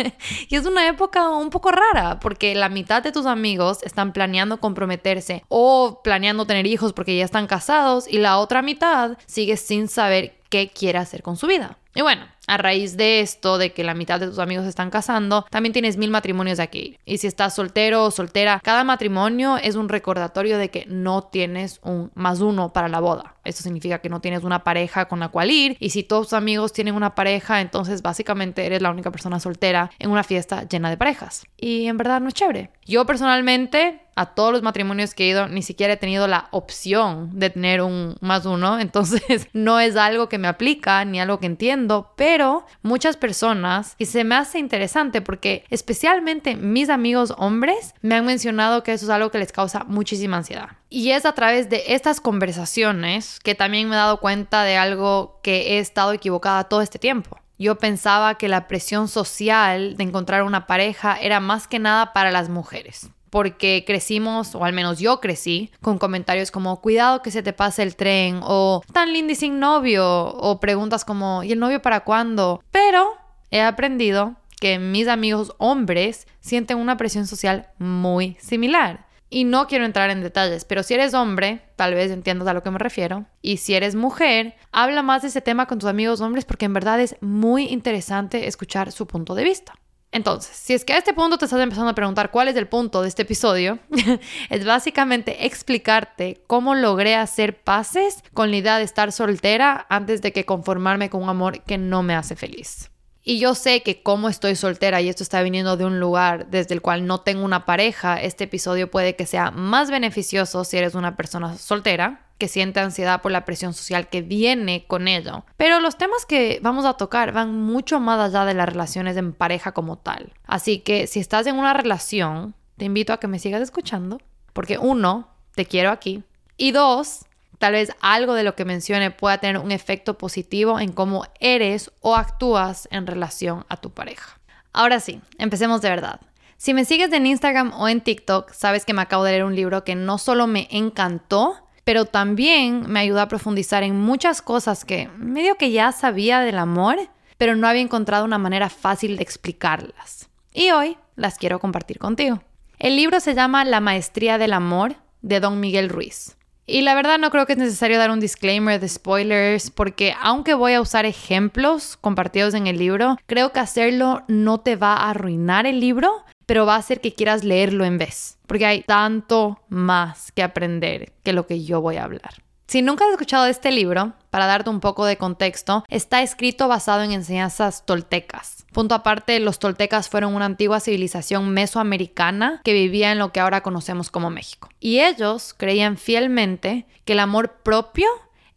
y 0.50 0.56
es 0.56 0.66
una 0.66 0.88
época 0.88 1.30
un 1.30 1.52
poco 1.52 1.70
rara 1.70 2.20
porque 2.20 2.56
la 2.56 2.70
mitad 2.70 3.04
de 3.04 3.12
tus 3.12 3.28
amigos 3.28 3.84
están 3.84 4.14
planeando 4.14 4.60
comprometerse 4.60 5.44
o 5.48 6.02
planeando 6.04 6.48
tener 6.48 6.66
hijos 6.66 6.94
porque 6.94 7.16
ya 7.16 7.24
están 7.24 7.46
casados 7.46 8.08
y 8.08 8.18
la 8.18 8.40
otra 8.40 8.64
mitad 8.64 9.16
sigue 9.28 9.58
sin 9.58 9.88
saber 9.88 10.07
ver 10.10 10.38
qué 10.50 10.70
quiere 10.70 10.98
hacer 11.00 11.24
con 11.24 11.38
su 11.38 11.48
vida. 11.48 11.78
Y 11.94 12.02
bueno, 12.02 12.26
a 12.46 12.58
raíz 12.58 12.96
de 12.96 13.22
esto, 13.22 13.58
de 13.58 13.74
que 13.74 13.84
la 13.84 13.96
mitad 13.96 14.20
de 14.20 14.28
tus 14.28 14.38
amigos 14.38 14.68
están 14.68 14.92
casando, 14.92 15.48
también 15.50 15.74
tienes 15.74 15.98
mil 15.98 16.12
matrimonios 16.12 16.58
de 16.58 16.64
aquí. 16.64 16.98
Y 17.06 17.18
si 17.18 17.26
estás 17.26 17.56
soltero 17.56 18.04
o 18.04 18.12
soltera, 18.12 18.62
cada 18.64 18.84
matrimonio 18.84 19.58
es 19.58 19.76
un 19.76 19.90
recordatorio 19.90 20.60
de 20.60 20.70
que 20.70 20.86
no 20.88 21.24
tienes 21.24 21.80
un 21.82 22.12
más 22.14 22.40
uno 22.40 22.72
para 22.72 22.88
la 22.88 23.00
boda. 23.00 23.36
Esto 23.44 23.64
significa 23.64 23.98
que 23.98 24.10
no 24.10 24.22
tienes 24.22 24.44
una 24.44 24.64
pareja 24.64 25.08
con 25.08 25.20
la 25.20 25.30
cual 25.30 25.50
ir. 25.50 25.76
Y 25.80 25.90
si 25.90 26.04
todos 26.04 26.28
tus 26.28 26.34
amigos 26.34 26.72
tienen 26.72 26.94
una 26.94 27.16
pareja, 27.16 27.62
entonces 27.62 28.04
básicamente 28.04 28.66
eres 28.66 28.84
la 28.84 28.92
única 28.92 29.10
persona 29.10 29.40
soltera 29.40 29.90
en 29.98 30.12
una 30.12 30.24
fiesta 30.24 30.68
llena 30.68 30.92
de 30.92 30.98
parejas. 30.98 31.48
Y 31.58 31.88
en 31.88 31.98
verdad 31.98 32.22
no 32.22 32.28
es 32.28 32.36
chévere. 32.36 32.70
Yo 32.86 33.08
personalmente 33.08 34.07
a 34.18 34.26
todos 34.26 34.52
los 34.52 34.64
matrimonios 34.64 35.14
que 35.14 35.26
he 35.26 35.30
ido 35.30 35.48
ni 35.48 35.62
siquiera 35.62 35.94
he 35.94 35.98
tenido 35.98 36.28
la 36.28 36.48
opción 36.52 37.40
de 37.40 37.52
tener 37.52 37.82
un 37.82 38.16
más 38.20 38.46
uno, 38.46 38.80
entonces 38.82 39.48
no 39.54 39.80
es 39.80 39.96
algo 39.96 40.28
que 40.28 40.40
me 40.40 40.48
aplica 40.48 41.06
ni 41.06 41.22
algo 41.22 41.40
que 41.40 41.46
entiendo, 41.46 42.14
pero 42.18 42.66
muchas 42.82 43.16
personas, 43.16 43.96
y 43.98 44.06
se 44.06 44.24
me 44.24 44.36
hace 44.36 44.60
interesante 44.60 45.22
porque 45.22 45.64
especialmente 45.70 46.56
mis 46.56 46.90
amigos 46.90 47.34
hombres 47.38 47.94
me 48.02 48.16
han 48.16 48.26
mencionado 48.26 48.84
que 48.84 48.94
eso 48.94 49.06
es 49.06 49.12
algo 49.12 49.30
que 49.30 49.38
les 49.38 49.52
causa 49.52 49.84
muchísima 49.86 50.38
ansiedad. 50.38 50.70
Y 50.90 51.12
es 51.12 51.26
a 51.26 51.34
través 51.34 51.70
de 51.70 51.84
estas 51.88 52.20
conversaciones 52.20 53.40
que 53.42 53.56
también 53.56 53.88
me 53.88 53.96
he 53.96 54.00
dado 54.00 54.20
cuenta 54.20 54.64
de 54.64 54.78
algo 54.78 55.40
que 55.44 55.76
he 55.76 55.80
estado 55.80 56.14
equivocada 56.14 56.64
todo 56.64 56.82
este 56.82 56.98
tiempo. 56.98 57.40
Yo 57.60 57.78
pensaba 57.78 58.36
que 58.36 58.48
la 58.48 58.68
presión 58.68 59.08
social 59.08 59.98
de 59.98 60.04
encontrar 60.04 60.44
una 60.44 60.66
pareja 60.66 61.20
era 61.20 61.40
más 61.40 61.68
que 61.68 61.80
nada 61.80 62.14
para 62.14 62.32
las 62.32 62.50
mujeres 62.50 63.10
porque 63.30 63.84
crecimos, 63.86 64.56
o 64.56 64.64
al 64.64 64.74
menos 64.74 65.00
yo 65.00 65.20
crecí, 65.20 65.72
con 65.82 65.98
comentarios 65.98 66.52
como 66.52 66.82
cuidado 66.82 67.22
que 67.22 67.32
se 67.32 67.44
te 67.44 67.54
pase 67.54 67.84
el 67.84 67.96
tren, 67.96 68.40
o 68.44 68.82
tan 68.94 69.14
linda 69.14 69.36
sin 69.36 69.60
novio, 69.60 70.06
o 70.06 70.60
preguntas 70.60 71.06
como 71.06 71.44
¿y 71.44 71.52
el 71.52 71.60
novio 71.60 71.82
para 71.82 72.02
cuándo? 72.02 72.64
Pero 72.72 73.16
he 73.52 73.62
aprendido 73.62 74.36
que 74.60 74.80
mis 74.80 75.08
amigos 75.08 75.54
hombres 75.58 76.28
sienten 76.40 76.78
una 76.78 76.98
presión 76.98 77.28
social 77.28 77.70
muy 77.78 78.38
similar. 78.40 79.08
Y 79.30 79.44
no 79.44 79.68
quiero 79.68 79.84
entrar 79.84 80.10
en 80.10 80.22
detalles, 80.22 80.64
pero 80.64 80.84
si 80.84 80.94
eres 80.94 81.14
hombre, 81.14 81.62
tal 81.76 81.94
vez 81.94 82.12
entiendas 82.12 82.48
a 82.48 82.54
lo 82.54 82.64
que 82.64 82.72
me 82.72 82.80
refiero. 82.80 83.26
Y 83.42 83.58
si 83.58 83.74
eres 83.74 83.94
mujer, 83.94 84.56
habla 84.72 85.04
más 85.04 85.22
de 85.22 85.28
ese 85.28 85.42
tema 85.42 85.66
con 85.66 85.80
tus 85.80 85.90
amigos 85.90 86.22
hombres 86.22 86.46
porque 86.46 86.66
en 86.66 86.74
verdad 86.74 87.02
es 87.02 87.18
muy 87.20 87.66
interesante 87.66 88.48
escuchar 88.48 88.94
su 88.94 89.06
punto 89.06 89.36
de 89.36 89.44
vista. 89.44 89.74
Entonces, 90.18 90.58
si 90.58 90.74
es 90.74 90.84
que 90.84 90.94
a 90.94 90.98
este 90.98 91.14
punto 91.14 91.38
te 91.38 91.46
estás 91.46 91.62
empezando 91.62 91.92
a 91.92 91.94
preguntar 91.94 92.32
cuál 92.32 92.48
es 92.48 92.56
el 92.56 92.68
punto 92.68 93.04
de 93.04 93.08
este 93.08 93.22
episodio, 93.22 93.78
es 94.50 94.66
básicamente 94.66 95.46
explicarte 95.46 96.42
cómo 96.48 96.74
logré 96.74 97.14
hacer 97.14 97.62
paces 97.62 98.24
con 98.34 98.50
la 98.50 98.58
idea 98.58 98.78
de 98.80 98.84
estar 98.84 99.12
soltera 99.12 99.86
antes 99.90 100.24
de 100.24 100.34
que 100.34 100.44
conformarme 100.44 101.12
con 101.12 101.22
un 101.22 101.30
amor 101.30 101.62
que 101.62 101.78
no 101.78 102.02
me 102.02 102.16
hace 102.16 102.36
feliz. 102.36 102.90
Y 103.30 103.40
yo 103.40 103.56
sé 103.56 103.84
que 103.84 104.02
como 104.02 104.30
estoy 104.30 104.56
soltera 104.56 105.02
y 105.02 105.10
esto 105.10 105.22
está 105.22 105.42
viniendo 105.42 105.76
de 105.76 105.84
un 105.84 106.00
lugar 106.00 106.48
desde 106.48 106.74
el 106.74 106.82
cual 106.82 107.06
no 107.06 107.20
tengo 107.20 107.44
una 107.44 107.66
pareja, 107.66 108.22
este 108.22 108.46
episodio 108.46 108.90
puede 108.90 109.18
que 109.18 109.26
sea 109.26 109.52
más 109.52 109.92
beneficioso 109.92 110.64
si 110.64 110.78
eres 110.78 110.96
una 110.96 111.18
persona 111.18 111.58
soltera, 111.58 112.22
que 112.38 112.48
siente 112.48 112.80
ansiedad 112.80 113.22
por 113.22 113.34
la 113.34 113.44
presión 113.44 113.74
social 113.74 114.08
que 114.08 114.22
viene 114.22 114.86
con 114.88 115.10
ello. 115.10 115.44
Pero 115.58 115.82
los 115.82 115.98
temas 115.98 116.26
que 116.26 116.62
vamos 116.64 116.86
a 116.86 116.94
tocar 116.94 117.34
van 117.34 117.54
mucho 117.54 118.00
más 118.00 118.18
allá 118.18 118.46
de 118.46 118.54
las 118.54 118.70
relaciones 118.70 119.18
en 119.18 119.34
pareja 119.34 119.74
como 119.74 119.98
tal. 119.98 120.32
Así 120.46 120.80
que 120.80 121.06
si 121.06 121.20
estás 121.20 121.48
en 121.48 121.58
una 121.58 121.74
relación, 121.74 122.56
te 122.78 122.86
invito 122.86 123.12
a 123.12 123.20
que 123.20 123.28
me 123.28 123.40
sigas 123.40 123.62
escuchando, 123.62 124.22
porque 124.54 124.78
uno, 124.78 125.28
te 125.54 125.66
quiero 125.66 125.92
aquí, 125.92 126.24
y 126.56 126.72
dos, 126.72 127.26
Tal 127.58 127.74
vez 127.74 127.92
algo 128.02 128.34
de 128.34 128.44
lo 128.44 128.56
que 128.56 128.66
mencione 128.66 129.12
pueda 129.12 129.40
tener 129.40 129.58
un 129.58 129.72
efecto 129.72 130.18
positivo 130.18 130.80
en 130.80 130.92
cómo 130.92 131.26
eres 131.40 131.92
o 132.02 132.16
actúas 132.16 132.88
en 132.92 133.08
relación 133.08 133.66
a 133.70 133.78
tu 133.78 133.92
pareja. 133.92 134.40
Ahora 134.74 135.00
sí, 135.00 135.22
empecemos 135.38 135.82
de 135.82 135.90
verdad. 135.90 136.22
Si 136.58 136.74
me 136.74 136.86
sigues 136.86 137.12
en 137.14 137.26
Instagram 137.26 137.74
o 137.80 137.88
en 137.88 138.02
TikTok, 138.02 138.52
sabes 138.52 138.86
que 138.86 138.94
me 138.94 139.02
acabo 139.02 139.24
de 139.24 139.32
leer 139.32 139.44
un 139.44 139.56
libro 139.56 139.84
que 139.84 139.96
no 139.96 140.18
solo 140.18 140.48
me 140.48 140.68
encantó, 140.72 141.56
pero 141.84 142.06
también 142.06 142.84
me 142.88 143.00
ayudó 143.00 143.22
a 143.22 143.28
profundizar 143.28 143.84
en 143.84 144.00
muchas 144.00 144.42
cosas 144.42 144.84
que 144.84 145.08
medio 145.18 145.56
que 145.56 145.72
ya 145.72 145.92
sabía 145.92 146.42
del 146.42 146.58
amor, 146.58 146.98
pero 147.38 147.56
no 147.56 147.68
había 147.68 147.82
encontrado 147.82 148.26
una 148.26 148.38
manera 148.38 148.70
fácil 148.70 149.18
de 149.18 149.24
explicarlas. 149.24 150.30
Y 150.54 150.72
hoy 150.72 150.98
las 151.16 151.38
quiero 151.38 151.60
compartir 151.60 152.00
contigo. 152.00 152.42
El 152.80 152.96
libro 152.96 153.20
se 153.20 153.36
llama 153.36 153.64
La 153.64 153.80
Maestría 153.80 154.38
del 154.38 154.54
Amor 154.54 154.96
de 155.22 155.40
Don 155.40 155.60
Miguel 155.60 155.90
Ruiz. 155.90 156.36
Y 156.70 156.82
la 156.82 156.96
verdad 156.96 157.18
no 157.18 157.32
creo 157.32 157.46
que 157.46 157.54
es 157.54 157.60
necesario 157.60 157.98
dar 157.98 158.12
un 158.12 158.20
disclaimer 158.20 158.78
de 158.78 158.90
spoilers 158.90 159.72
porque 159.72 160.14
aunque 160.22 160.54
voy 160.54 160.74
a 160.74 160.82
usar 160.82 161.06
ejemplos 161.06 161.96
compartidos 161.96 162.54
en 162.56 162.68
el 162.68 162.78
libro, 162.78 163.16
creo 163.26 163.54
que 163.54 163.62
hacerlo 163.62 164.24
no 164.28 164.60
te 164.60 164.76
va 164.76 164.96
a 164.96 165.12
arruinar 165.12 165.66
el 165.66 165.80
libro, 165.80 166.26
pero 166.46 166.66
va 166.66 166.76
a 166.76 166.80
hacer 166.80 167.00
que 167.00 167.14
quieras 167.14 167.46
leerlo 167.46 167.86
en 167.86 167.98
vez, 167.98 168.38
porque 168.48 168.66
hay 168.66 168.82
tanto 168.82 169.62
más 169.70 170.34
que 170.34 170.44
aprender 170.44 171.14
que 171.24 171.32
lo 171.32 171.48
que 171.48 171.64
yo 171.64 171.80
voy 171.80 171.96
a 171.96 172.04
hablar. 172.04 172.44
Si 172.68 172.82
nunca 172.82 173.06
has 173.06 173.12
escuchado 173.12 173.46
este 173.46 173.72
libro, 173.72 174.12
para 174.30 174.46
darte 174.46 174.70
un 174.70 174.82
poco 174.82 175.06
de 175.06 175.16
contexto, 175.16 175.86
está 175.88 176.22
escrito 176.22 176.68
basado 176.68 177.02
en 177.02 177.14
enseñanzas 177.14 177.86
toltecas. 177.86 178.66
Punto 178.74 178.94
aparte, 178.94 179.40
los 179.40 179.58
toltecas 179.58 180.10
fueron 180.10 180.36
una 180.36 180.44
antigua 180.44 180.82
civilización 180.82 181.50
mesoamericana 181.54 182.60
que 182.66 182.74
vivía 182.74 183.14
en 183.14 183.20
lo 183.20 183.32
que 183.32 183.40
ahora 183.40 183.64
conocemos 183.64 184.12
como 184.12 184.30
México. 184.30 184.68
Y 184.82 185.00
ellos 185.00 185.56
creían 185.58 185.96
fielmente 185.96 186.88
que 187.06 187.14
el 187.14 187.22
amor 187.22 187.62
propio 187.64 188.08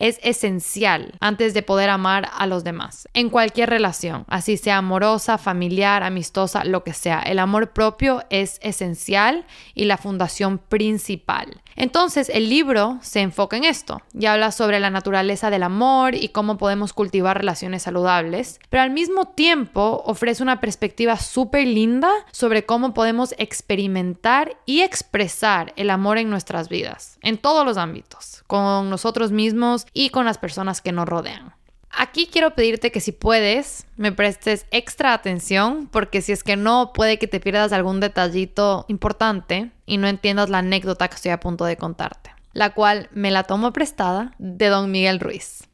es 0.00 0.18
esencial 0.22 1.12
antes 1.20 1.54
de 1.54 1.62
poder 1.62 1.90
amar 1.90 2.28
a 2.32 2.46
los 2.46 2.64
demás, 2.64 3.08
en 3.14 3.30
cualquier 3.30 3.70
relación, 3.70 4.24
así 4.28 4.56
sea 4.56 4.78
amorosa, 4.78 5.38
familiar, 5.38 6.02
amistosa, 6.02 6.64
lo 6.64 6.82
que 6.82 6.94
sea. 6.94 7.20
El 7.20 7.38
amor 7.38 7.70
propio 7.70 8.24
es 8.30 8.58
esencial 8.62 9.46
y 9.74 9.84
la 9.84 9.98
fundación 9.98 10.58
principal. 10.58 11.62
Entonces 11.76 12.30
el 12.34 12.48
libro 12.48 12.98
se 13.00 13.20
enfoca 13.20 13.56
en 13.56 13.64
esto 13.64 14.02
y 14.12 14.26
habla 14.26 14.52
sobre 14.52 14.80
la 14.80 14.90
naturaleza 14.90 15.50
del 15.50 15.62
amor 15.62 16.14
y 16.14 16.28
cómo 16.28 16.58
podemos 16.58 16.92
cultivar 16.92 17.38
relaciones 17.38 17.82
saludables, 17.82 18.58
pero 18.68 18.82
al 18.82 18.90
mismo 18.90 19.28
tiempo 19.28 20.02
ofrece 20.04 20.42
una 20.42 20.60
perspectiva 20.60 21.16
súper 21.16 21.66
linda 21.66 22.10
sobre 22.32 22.66
cómo 22.66 22.92
podemos 22.92 23.34
experimentar 23.38 24.56
y 24.66 24.80
expresar 24.80 25.72
el 25.76 25.90
amor 25.90 26.18
en 26.18 26.30
nuestras 26.30 26.68
vidas, 26.68 27.18
en 27.22 27.38
todos 27.38 27.64
los 27.64 27.76
ámbitos, 27.76 28.42
con 28.46 28.90
nosotros 28.90 29.32
mismos 29.32 29.86
y 29.92 30.10
con 30.10 30.24
las 30.24 30.38
personas 30.38 30.80
que 30.80 30.92
nos 30.92 31.08
rodean. 31.08 31.54
Aquí 31.90 32.28
quiero 32.32 32.54
pedirte 32.54 32.92
que 32.92 33.00
si 33.00 33.10
puedes, 33.10 33.86
me 33.96 34.12
prestes 34.12 34.66
extra 34.70 35.12
atención, 35.12 35.88
porque 35.90 36.22
si 36.22 36.32
es 36.32 36.44
que 36.44 36.56
no, 36.56 36.92
puede 36.92 37.18
que 37.18 37.26
te 37.26 37.40
pierdas 37.40 37.72
algún 37.72 37.98
detallito 37.98 38.84
importante 38.88 39.72
y 39.86 39.96
no 39.96 40.06
entiendas 40.06 40.50
la 40.50 40.58
anécdota 40.58 41.08
que 41.08 41.16
estoy 41.16 41.32
a 41.32 41.40
punto 41.40 41.64
de 41.64 41.76
contarte, 41.76 42.30
la 42.52 42.70
cual 42.74 43.08
me 43.12 43.32
la 43.32 43.42
tomo 43.42 43.72
prestada 43.72 44.34
de 44.38 44.68
don 44.68 44.90
Miguel 44.90 45.18
Ruiz. 45.18 45.64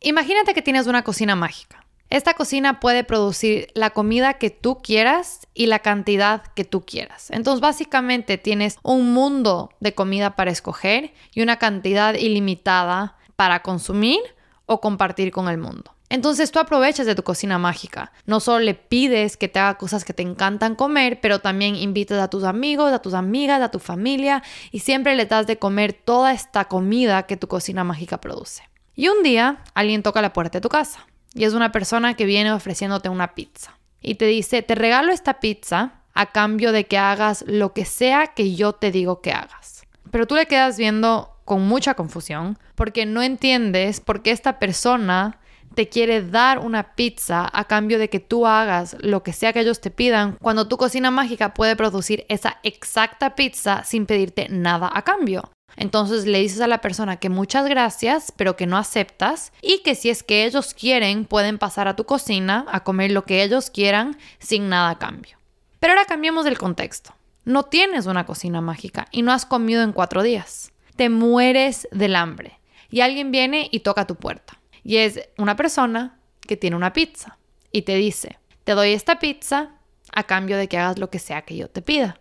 Imagínate 0.00 0.54
que 0.54 0.62
tienes 0.62 0.86
una 0.86 1.02
cocina 1.04 1.36
mágica 1.36 1.84
Esta 2.08 2.34
cocina 2.34 2.80
puede 2.80 3.04
producir 3.04 3.68
la 3.74 3.90
comida 3.90 4.34
que 4.34 4.50
tú 4.50 4.78
quieras 4.82 5.46
y 5.52 5.66
la 5.66 5.80
cantidad 5.80 6.42
que 6.54 6.64
tú 6.64 6.86
quieras. 6.86 7.30
Entonces 7.30 7.60
básicamente 7.60 8.38
tienes 8.38 8.78
un 8.82 9.12
mundo 9.12 9.70
de 9.80 9.94
comida 9.94 10.36
para 10.36 10.50
escoger 10.50 11.12
y 11.34 11.42
una 11.42 11.56
cantidad 11.58 12.14
ilimitada 12.14 13.15
para 13.36 13.62
consumir 13.62 14.20
o 14.66 14.80
compartir 14.80 15.30
con 15.30 15.48
el 15.48 15.58
mundo. 15.58 15.96
Entonces 16.08 16.52
tú 16.52 16.60
aprovechas 16.60 17.06
de 17.06 17.14
tu 17.14 17.22
cocina 17.24 17.58
mágica. 17.58 18.12
No 18.26 18.38
solo 18.38 18.60
le 18.60 18.74
pides 18.74 19.36
que 19.36 19.48
te 19.48 19.58
haga 19.58 19.76
cosas 19.76 20.04
que 20.04 20.12
te 20.12 20.22
encantan 20.22 20.76
comer, 20.76 21.20
pero 21.20 21.40
también 21.40 21.74
invitas 21.74 22.20
a 22.20 22.30
tus 22.30 22.44
amigos, 22.44 22.92
a 22.92 23.00
tus 23.00 23.14
amigas, 23.14 23.60
a 23.60 23.70
tu 23.70 23.80
familia 23.80 24.42
y 24.70 24.80
siempre 24.80 25.16
le 25.16 25.26
das 25.26 25.46
de 25.46 25.58
comer 25.58 25.92
toda 25.92 26.32
esta 26.32 26.66
comida 26.66 27.24
que 27.24 27.36
tu 27.36 27.48
cocina 27.48 27.82
mágica 27.82 28.20
produce. 28.20 28.62
Y 28.94 29.08
un 29.08 29.22
día 29.22 29.64
alguien 29.74 30.02
toca 30.02 30.22
la 30.22 30.32
puerta 30.32 30.58
de 30.58 30.62
tu 30.62 30.68
casa 30.68 31.06
y 31.34 31.44
es 31.44 31.54
una 31.54 31.72
persona 31.72 32.14
que 32.14 32.24
viene 32.24 32.52
ofreciéndote 32.52 33.08
una 33.08 33.34
pizza 33.34 33.76
y 34.00 34.14
te 34.14 34.26
dice, 34.26 34.62
te 34.62 34.76
regalo 34.76 35.12
esta 35.12 35.40
pizza 35.40 36.02
a 36.14 36.26
cambio 36.26 36.70
de 36.70 36.86
que 36.86 36.98
hagas 36.98 37.44
lo 37.46 37.72
que 37.72 37.84
sea 37.84 38.28
que 38.28 38.54
yo 38.54 38.72
te 38.72 38.92
digo 38.92 39.20
que 39.20 39.32
hagas. 39.32 39.84
Pero 40.12 40.26
tú 40.26 40.36
le 40.36 40.46
quedas 40.46 40.78
viendo 40.78 41.35
con 41.46 41.66
mucha 41.66 41.94
confusión 41.94 42.58
porque 42.74 43.06
no 43.06 43.22
entiendes 43.22 44.00
por 44.00 44.20
qué 44.20 44.32
esta 44.32 44.58
persona 44.58 45.38
te 45.74 45.88
quiere 45.88 46.22
dar 46.22 46.58
una 46.58 46.94
pizza 46.94 47.48
a 47.52 47.64
cambio 47.64 47.98
de 47.98 48.10
que 48.10 48.20
tú 48.20 48.46
hagas 48.46 48.96
lo 49.00 49.22
que 49.22 49.32
sea 49.32 49.52
que 49.52 49.60
ellos 49.60 49.80
te 49.80 49.90
pidan, 49.90 50.36
cuando 50.40 50.68
tu 50.68 50.76
cocina 50.76 51.10
mágica 51.10 51.54
puede 51.54 51.76
producir 51.76 52.24
esa 52.28 52.58
exacta 52.62 53.34
pizza 53.34 53.84
sin 53.84 54.06
pedirte 54.06 54.48
nada 54.48 54.90
a 54.92 55.02
cambio. 55.02 55.50
Entonces 55.76 56.24
le 56.24 56.40
dices 56.40 56.60
a 56.62 56.66
la 56.66 56.80
persona 56.80 57.16
que 57.16 57.28
muchas 57.28 57.68
gracias, 57.68 58.32
pero 58.34 58.56
que 58.56 58.66
no 58.66 58.78
aceptas 58.78 59.52
y 59.60 59.82
que 59.82 59.94
si 59.94 60.08
es 60.08 60.22
que 60.22 60.46
ellos 60.46 60.72
quieren 60.72 61.26
pueden 61.26 61.58
pasar 61.58 61.88
a 61.88 61.96
tu 61.96 62.04
cocina 62.04 62.64
a 62.70 62.82
comer 62.82 63.12
lo 63.12 63.24
que 63.24 63.42
ellos 63.42 63.70
quieran 63.70 64.16
sin 64.38 64.68
nada 64.70 64.90
a 64.90 64.98
cambio. 64.98 65.36
Pero 65.78 65.92
ahora 65.92 66.06
cambiemos 66.06 66.46
el 66.46 66.58
contexto. 66.58 67.14
No 67.44 67.64
tienes 67.64 68.06
una 68.06 68.24
cocina 68.24 68.60
mágica 68.62 69.06
y 69.10 69.22
no 69.22 69.32
has 69.32 69.44
comido 69.44 69.82
en 69.82 69.92
cuatro 69.92 70.22
días. 70.22 70.72
Te 70.96 71.08
mueres 71.08 71.88
del 71.92 72.16
hambre 72.16 72.58
y 72.90 73.00
alguien 73.00 73.30
viene 73.30 73.68
y 73.70 73.80
toca 73.80 74.06
tu 74.06 74.16
puerta. 74.16 74.60
Y 74.82 74.98
es 74.98 75.28
una 75.36 75.56
persona 75.56 76.18
que 76.40 76.56
tiene 76.56 76.76
una 76.76 76.92
pizza 76.92 77.38
y 77.72 77.82
te 77.82 77.96
dice, 77.96 78.38
te 78.64 78.72
doy 78.72 78.92
esta 78.92 79.18
pizza 79.18 79.72
a 80.12 80.22
cambio 80.24 80.56
de 80.56 80.68
que 80.68 80.78
hagas 80.78 80.98
lo 80.98 81.10
que 81.10 81.18
sea 81.18 81.42
que 81.42 81.56
yo 81.56 81.68
te 81.68 81.82
pida. 81.82 82.20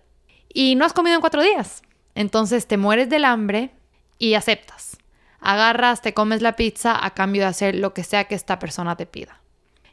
Y 0.53 0.75
no 0.75 0.85
has 0.85 0.93
comido 0.93 1.15
en 1.15 1.21
cuatro 1.21 1.41
días. 1.41 1.83
Entonces 2.15 2.67
te 2.67 2.77
mueres 2.77 3.09
del 3.09 3.25
hambre 3.25 3.71
y 4.17 4.33
aceptas. 4.33 4.97
Agarras, 5.39 6.01
te 6.01 6.13
comes 6.13 6.41
la 6.41 6.55
pizza 6.55 7.05
a 7.05 7.13
cambio 7.13 7.43
de 7.43 7.49
hacer 7.49 7.75
lo 7.75 7.93
que 7.93 8.03
sea 8.03 8.23
que 8.25 8.35
esta 8.35 8.57
persona 8.57 8.95
te 8.95 9.05
pida. 9.05 9.41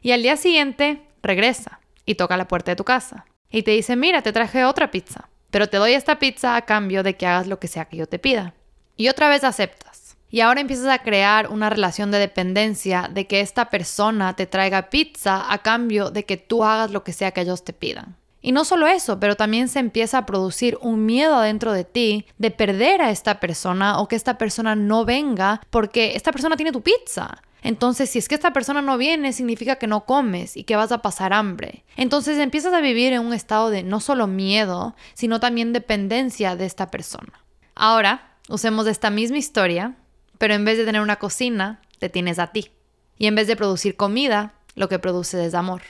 Y 0.01 0.11
al 0.11 0.23
día 0.23 0.35
siguiente 0.35 1.01
regresa 1.21 1.79
y 2.05 2.15
toca 2.15 2.37
la 2.37 2.47
puerta 2.47 2.71
de 2.71 2.75
tu 2.75 2.83
casa. 2.83 3.25
Y 3.49 3.63
te 3.63 3.71
dice, 3.71 3.95
mira, 3.95 4.23
te 4.23 4.33
traje 4.33 4.65
otra 4.65 4.89
pizza, 4.89 5.29
pero 5.51 5.67
te 5.67 5.77
doy 5.77 5.93
esta 5.93 6.17
pizza 6.17 6.55
a 6.55 6.63
cambio 6.63 7.03
de 7.03 7.15
que 7.15 7.27
hagas 7.27 7.47
lo 7.47 7.59
que 7.59 7.67
sea 7.67 7.85
que 7.85 7.97
yo 7.97 8.07
te 8.07 8.19
pida. 8.19 8.55
Y 8.95 9.09
otra 9.09 9.29
vez 9.29 9.43
aceptas. 9.43 10.17
Y 10.29 10.41
ahora 10.41 10.61
empiezas 10.61 10.87
a 10.87 10.99
crear 10.99 11.49
una 11.49 11.69
relación 11.69 12.09
de 12.09 12.17
dependencia 12.17 13.09
de 13.11 13.27
que 13.27 13.39
esta 13.39 13.69
persona 13.69 14.35
te 14.35 14.47
traiga 14.47 14.89
pizza 14.89 15.51
a 15.51 15.59
cambio 15.59 16.09
de 16.09 16.25
que 16.25 16.37
tú 16.37 16.63
hagas 16.63 16.89
lo 16.89 17.03
que 17.03 17.13
sea 17.13 17.31
que 17.31 17.41
ellos 17.41 17.63
te 17.63 17.73
pidan. 17.73 18.15
Y 18.41 18.51
no 18.51 18.65
solo 18.65 18.87
eso, 18.87 19.19
pero 19.19 19.35
también 19.35 19.69
se 19.69 19.79
empieza 19.79 20.17
a 20.17 20.25
producir 20.25 20.77
un 20.81 21.05
miedo 21.05 21.35
adentro 21.35 21.71
de 21.71 21.85
ti 21.85 22.25
de 22.37 22.51
perder 22.51 23.01
a 23.01 23.09
esta 23.09 23.39
persona 23.39 23.99
o 23.99 24.07
que 24.07 24.15
esta 24.15 24.37
persona 24.37 24.75
no 24.75 25.05
venga 25.05 25.61
porque 25.69 26.15
esta 26.15 26.31
persona 26.31 26.57
tiene 26.57 26.73
tu 26.73 26.81
pizza. 26.81 27.41
Entonces, 27.61 28.09
si 28.09 28.19
es 28.19 28.27
que 28.27 28.35
esta 28.35 28.51
persona 28.51 28.81
no 28.81 28.97
viene, 28.97 29.31
significa 29.31 29.77
que 29.77 29.87
no 29.87 30.03
comes 30.05 30.57
y 30.57 30.65
que 30.65 30.75
vas 30.75 30.91
a 30.91 31.01
pasar 31.01 31.31
hambre. 31.31 31.85
Entonces 31.95 32.37
empiezas 32.37 32.73
a 32.73 32.81
vivir 32.81 33.13
en 33.13 33.21
un 33.21 33.33
estado 33.33 33.69
de 33.69 33.83
no 33.83 34.01
solo 34.01 34.27
miedo, 34.27 34.95
sino 35.13 35.39
también 35.39 35.71
dependencia 35.71 36.57
de 36.57 36.65
esta 36.65 36.91
persona. 36.91 37.45
Ahora, 37.75 38.32
usemos 38.49 38.87
esta 38.87 39.09
misma 39.09 39.37
historia, 39.37 39.95
pero 40.37 40.53
en 40.53 40.65
vez 40.65 40.77
de 40.77 40.85
tener 40.85 41.01
una 41.01 41.17
cocina, 41.17 41.81
te 41.99 42.09
tienes 42.09 42.39
a 42.39 42.47
ti. 42.47 42.71
Y 43.17 43.27
en 43.27 43.35
vez 43.35 43.47
de 43.47 43.55
producir 43.55 43.95
comida, 43.95 44.53
lo 44.75 44.89
que 44.89 44.99
produce 44.99 45.45
es 45.45 45.53
amor. 45.53 45.81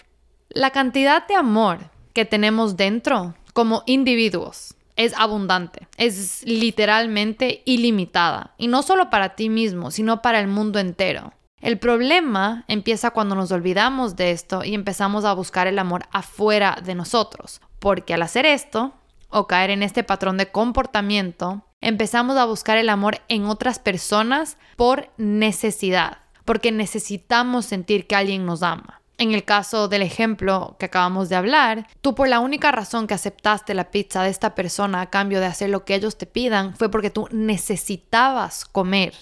La 0.50 0.72
cantidad 0.72 1.26
de 1.28 1.36
amor 1.36 1.90
que 2.14 2.26
tenemos 2.26 2.78
dentro 2.78 3.36
como 3.54 3.84
individuos 3.86 4.76
es 4.96 5.14
abundante, 5.18 5.88
es 5.98 6.44
literalmente 6.46 7.64
ilimitada. 7.66 8.54
Y 8.58 8.68
no 8.68 8.84
solo 8.84 9.10
para 9.10 9.36
ti 9.36 9.50
mismo, 9.50 9.90
sino 9.92 10.22
para 10.22 10.40
el 10.40 10.48
mundo 10.48 10.80
entero. 10.80 11.34
El 11.62 11.80
problema 11.80 12.66
empieza 12.68 13.12
cuando 13.12 13.36
nos 13.36 13.52
olvidamos 13.52 14.16
de 14.16 14.32
esto 14.32 14.64
y 14.64 14.76
empezamos 14.76 15.24
a 15.24 15.34
buscar 15.34 15.66
el 15.66 15.80
amor 15.80 16.04
afuera 16.12 16.78
de 16.84 16.94
nosotros. 16.94 17.62
Porque 17.80 18.14
al 18.14 18.22
hacer 18.22 18.46
esto, 18.46 18.94
o 19.30 19.48
caer 19.48 19.72
en 19.72 19.82
este 19.82 20.04
patrón 20.04 20.38
de 20.38 20.52
comportamiento, 20.52 21.66
empezamos 21.84 22.38
a 22.38 22.46
buscar 22.46 22.78
el 22.78 22.90
amor 22.90 23.20
en 23.28 23.46
otras 23.46 23.78
personas 23.78 24.58
por 24.76 25.10
necesidad. 25.18 26.20
Porque 26.46 26.72
necesitamos 26.72 27.66
sentir 27.66 28.08
que 28.08 28.16
alguien 28.16 28.46
nos 28.46 28.64
ama. 28.64 29.02
En 29.18 29.34
el 29.34 29.46
caso 29.46 29.88
del 29.88 30.02
ejemplo 30.02 30.76
que 30.80 30.88
acabamos 30.88 31.30
de 31.30 31.36
hablar, 31.36 31.88
tú 32.02 32.16
por 32.16 32.28
la 32.28 32.40
única 32.40 32.72
razón 32.72 33.06
que 33.06 33.14
aceptaste 33.14 33.74
la 33.74 33.92
pizza 33.92 34.24
de 34.24 34.30
esta 34.30 34.56
persona 34.56 35.02
a 35.02 35.10
cambio 35.10 35.40
de 35.40 35.46
hacer 35.46 35.70
lo 35.70 35.86
que 35.86 35.96
ellos 35.96 36.18
te 36.18 36.26
pidan 36.26 36.76
fue 36.76 36.90
porque 36.90 37.12
tú 37.12 37.28
necesitabas 37.32 38.66
comer, 38.66 39.14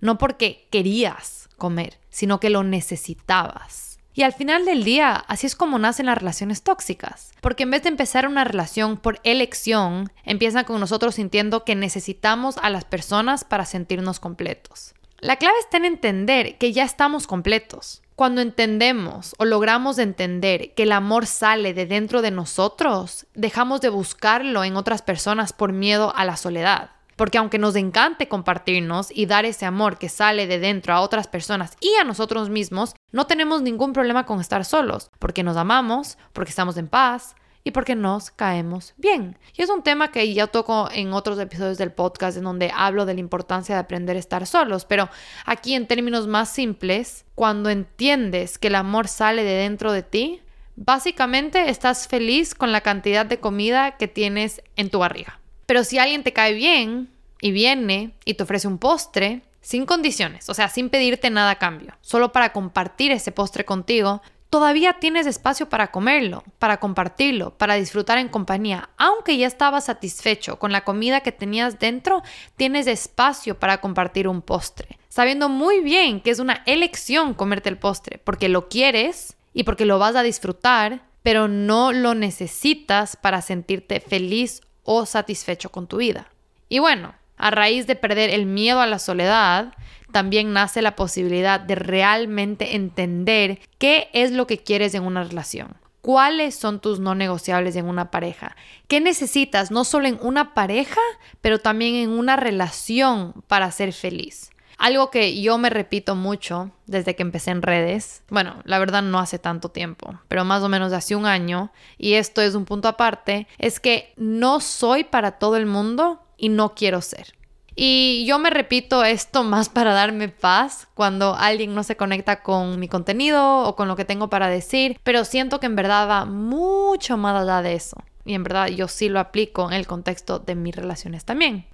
no 0.00 0.18
porque 0.18 0.68
querías 0.70 1.48
comer, 1.56 1.98
sino 2.10 2.40
que 2.40 2.50
lo 2.50 2.62
necesitabas. 2.62 3.87
Y 4.18 4.24
al 4.24 4.32
final 4.32 4.64
del 4.64 4.82
día, 4.82 5.14
así 5.28 5.46
es 5.46 5.54
como 5.54 5.78
nacen 5.78 6.06
las 6.06 6.18
relaciones 6.18 6.64
tóxicas. 6.64 7.30
Porque 7.40 7.62
en 7.62 7.70
vez 7.70 7.84
de 7.84 7.90
empezar 7.90 8.26
una 8.26 8.42
relación 8.42 8.96
por 8.96 9.20
elección, 9.22 10.10
empiezan 10.24 10.64
con 10.64 10.80
nosotros 10.80 11.14
sintiendo 11.14 11.64
que 11.64 11.76
necesitamos 11.76 12.58
a 12.58 12.68
las 12.68 12.84
personas 12.84 13.44
para 13.44 13.64
sentirnos 13.64 14.18
completos. 14.18 14.96
La 15.20 15.36
clave 15.36 15.56
está 15.60 15.76
en 15.76 15.84
entender 15.84 16.58
que 16.58 16.72
ya 16.72 16.82
estamos 16.82 17.28
completos. 17.28 18.02
Cuando 18.16 18.40
entendemos 18.40 19.36
o 19.38 19.44
logramos 19.44 19.98
entender 19.98 20.74
que 20.74 20.82
el 20.82 20.90
amor 20.90 21.26
sale 21.26 21.72
de 21.72 21.86
dentro 21.86 22.20
de 22.20 22.32
nosotros, 22.32 23.28
dejamos 23.34 23.80
de 23.80 23.90
buscarlo 23.90 24.64
en 24.64 24.76
otras 24.76 25.00
personas 25.00 25.52
por 25.52 25.72
miedo 25.72 26.12
a 26.16 26.24
la 26.24 26.36
soledad. 26.36 26.90
Porque 27.18 27.36
aunque 27.36 27.58
nos 27.58 27.76
encante 27.76 28.28
compartirnos 28.28 29.10
y 29.14 29.26
dar 29.26 29.44
ese 29.44 29.66
amor 29.66 29.98
que 29.98 30.08
sale 30.08 30.46
de 30.46 30.58
dentro 30.58 30.94
a 30.94 31.00
otras 31.02 31.26
personas 31.26 31.76
y 31.80 31.90
a 32.00 32.04
nosotros 32.04 32.48
mismos, 32.48 32.94
no 33.12 33.26
tenemos 33.26 33.60
ningún 33.60 33.92
problema 33.92 34.24
con 34.24 34.40
estar 34.40 34.64
solos, 34.64 35.10
porque 35.18 35.42
nos 35.42 35.58
amamos, 35.58 36.16
porque 36.32 36.50
estamos 36.50 36.78
en 36.78 36.88
paz, 36.88 37.34
y 37.64 37.70
porque 37.70 37.94
nos 37.94 38.30
caemos 38.30 38.94
bien. 38.96 39.36
Y 39.54 39.62
es 39.62 39.68
un 39.68 39.82
tema 39.82 40.10
que 40.10 40.32
ya 40.32 40.46
toco 40.46 40.88
en 40.90 41.12
otros 41.12 41.38
episodios 41.38 41.76
del 41.76 41.92
podcast 41.92 42.38
en 42.38 42.44
donde 42.44 42.72
hablo 42.74 43.04
de 43.04 43.14
la 43.14 43.20
importancia 43.20 43.74
de 43.74 43.80
aprender 43.80 44.16
a 44.16 44.20
estar 44.20 44.46
solos, 44.46 44.86
pero 44.86 45.10
aquí 45.44 45.74
en 45.74 45.86
términos 45.86 46.26
más 46.26 46.48
simples, 46.50 47.26
cuando 47.34 47.68
entiendes 47.68 48.56
que 48.58 48.68
el 48.68 48.74
amor 48.74 49.08
sale 49.08 49.44
de 49.44 49.54
dentro 49.54 49.92
de 49.92 50.02
ti, 50.02 50.40
básicamente 50.76 51.68
estás 51.68 52.08
feliz 52.08 52.54
con 52.54 52.72
la 52.72 52.80
cantidad 52.80 53.26
de 53.26 53.40
comida 53.40 53.96
que 53.96 54.08
tienes 54.08 54.62
en 54.76 54.88
tu 54.88 55.00
barriga. 55.00 55.37
Pero 55.68 55.84
si 55.84 55.98
alguien 55.98 56.22
te 56.22 56.32
cae 56.32 56.54
bien 56.54 57.10
y 57.42 57.50
viene 57.50 58.14
y 58.24 58.32
te 58.32 58.42
ofrece 58.42 58.66
un 58.66 58.78
postre, 58.78 59.42
sin 59.60 59.84
condiciones, 59.84 60.48
o 60.48 60.54
sea, 60.54 60.70
sin 60.70 60.88
pedirte 60.88 61.28
nada 61.28 61.50
a 61.50 61.58
cambio, 61.58 61.92
solo 62.00 62.32
para 62.32 62.54
compartir 62.54 63.12
ese 63.12 63.32
postre 63.32 63.66
contigo, 63.66 64.22
todavía 64.48 64.94
tienes 64.94 65.26
espacio 65.26 65.68
para 65.68 65.90
comerlo, 65.90 66.42
para 66.58 66.80
compartirlo, 66.80 67.50
para 67.58 67.74
disfrutar 67.74 68.16
en 68.16 68.30
compañía. 68.30 68.88
Aunque 68.96 69.36
ya 69.36 69.46
estabas 69.46 69.84
satisfecho 69.84 70.58
con 70.58 70.72
la 70.72 70.84
comida 70.84 71.20
que 71.20 71.32
tenías 71.32 71.78
dentro, 71.78 72.22
tienes 72.56 72.86
espacio 72.86 73.58
para 73.58 73.82
compartir 73.82 74.26
un 74.26 74.40
postre, 74.40 74.98
sabiendo 75.10 75.50
muy 75.50 75.80
bien 75.80 76.22
que 76.22 76.30
es 76.30 76.38
una 76.38 76.62
elección 76.64 77.34
comerte 77.34 77.68
el 77.68 77.76
postre, 77.76 78.16
porque 78.16 78.48
lo 78.48 78.70
quieres 78.70 79.36
y 79.52 79.64
porque 79.64 79.84
lo 79.84 79.98
vas 79.98 80.16
a 80.16 80.22
disfrutar, 80.22 81.02
pero 81.22 81.46
no 81.46 81.92
lo 81.92 82.14
necesitas 82.14 83.16
para 83.16 83.42
sentirte 83.42 84.00
feliz 84.00 84.62
o 84.90 85.04
satisfecho 85.04 85.68
con 85.68 85.86
tu 85.86 85.98
vida. 85.98 86.28
Y 86.70 86.78
bueno, 86.78 87.14
a 87.36 87.50
raíz 87.50 87.86
de 87.86 87.94
perder 87.94 88.30
el 88.30 88.46
miedo 88.46 88.80
a 88.80 88.86
la 88.86 88.98
soledad, 88.98 89.74
también 90.12 90.54
nace 90.54 90.80
la 90.80 90.96
posibilidad 90.96 91.60
de 91.60 91.74
realmente 91.74 92.74
entender 92.74 93.60
qué 93.76 94.08
es 94.14 94.32
lo 94.32 94.46
que 94.46 94.56
quieres 94.56 94.94
en 94.94 95.02
una 95.02 95.24
relación. 95.24 95.76
¿Cuáles 96.00 96.54
son 96.54 96.80
tus 96.80 97.00
no 97.00 97.14
negociables 97.14 97.76
en 97.76 97.84
una 97.84 98.10
pareja? 98.10 98.56
¿Qué 98.86 98.98
necesitas 98.98 99.70
no 99.70 99.84
solo 99.84 100.08
en 100.08 100.18
una 100.22 100.54
pareja, 100.54 101.02
pero 101.42 101.58
también 101.58 101.96
en 101.96 102.08
una 102.08 102.36
relación 102.36 103.34
para 103.46 103.70
ser 103.70 103.92
feliz? 103.92 104.48
Algo 104.78 105.10
que 105.10 105.42
yo 105.42 105.58
me 105.58 105.70
repito 105.70 106.14
mucho 106.14 106.70
desde 106.86 107.16
que 107.16 107.22
empecé 107.22 107.50
en 107.50 107.62
redes, 107.62 108.22
bueno, 108.30 108.62
la 108.64 108.78
verdad 108.78 109.02
no 109.02 109.18
hace 109.18 109.40
tanto 109.40 109.70
tiempo, 109.70 110.20
pero 110.28 110.44
más 110.44 110.62
o 110.62 110.68
menos 110.68 110.92
hace 110.92 111.16
un 111.16 111.26
año, 111.26 111.72
y 111.98 112.14
esto 112.14 112.40
es 112.42 112.54
un 112.54 112.64
punto 112.64 112.86
aparte, 112.86 113.48
es 113.58 113.80
que 113.80 114.12
no 114.16 114.60
soy 114.60 115.02
para 115.02 115.32
todo 115.32 115.56
el 115.56 115.66
mundo 115.66 116.22
y 116.36 116.48
no 116.48 116.76
quiero 116.76 117.00
ser. 117.02 117.34
Y 117.74 118.24
yo 118.26 118.38
me 118.38 118.50
repito 118.50 119.04
esto 119.04 119.44
más 119.44 119.68
para 119.68 119.92
darme 119.92 120.28
paz 120.28 120.86
cuando 120.94 121.34
alguien 121.34 121.74
no 121.74 121.82
se 121.82 121.96
conecta 121.96 122.42
con 122.42 122.78
mi 122.78 122.88
contenido 122.88 123.64
o 123.64 123.74
con 123.74 123.88
lo 123.88 123.96
que 123.96 124.04
tengo 124.04 124.30
para 124.30 124.48
decir, 124.48 124.98
pero 125.02 125.24
siento 125.24 125.58
que 125.58 125.66
en 125.66 125.76
verdad 125.76 126.08
va 126.08 126.24
mucho 126.24 127.16
más 127.16 127.40
allá 127.40 127.62
de 127.62 127.74
eso. 127.74 127.96
Y 128.24 128.34
en 128.34 128.44
verdad 128.44 128.68
yo 128.68 128.86
sí 128.86 129.08
lo 129.08 129.18
aplico 129.18 129.68
en 129.68 129.74
el 129.74 129.86
contexto 129.86 130.38
de 130.38 130.54
mis 130.54 130.76
relaciones 130.76 131.24
también. 131.24 131.66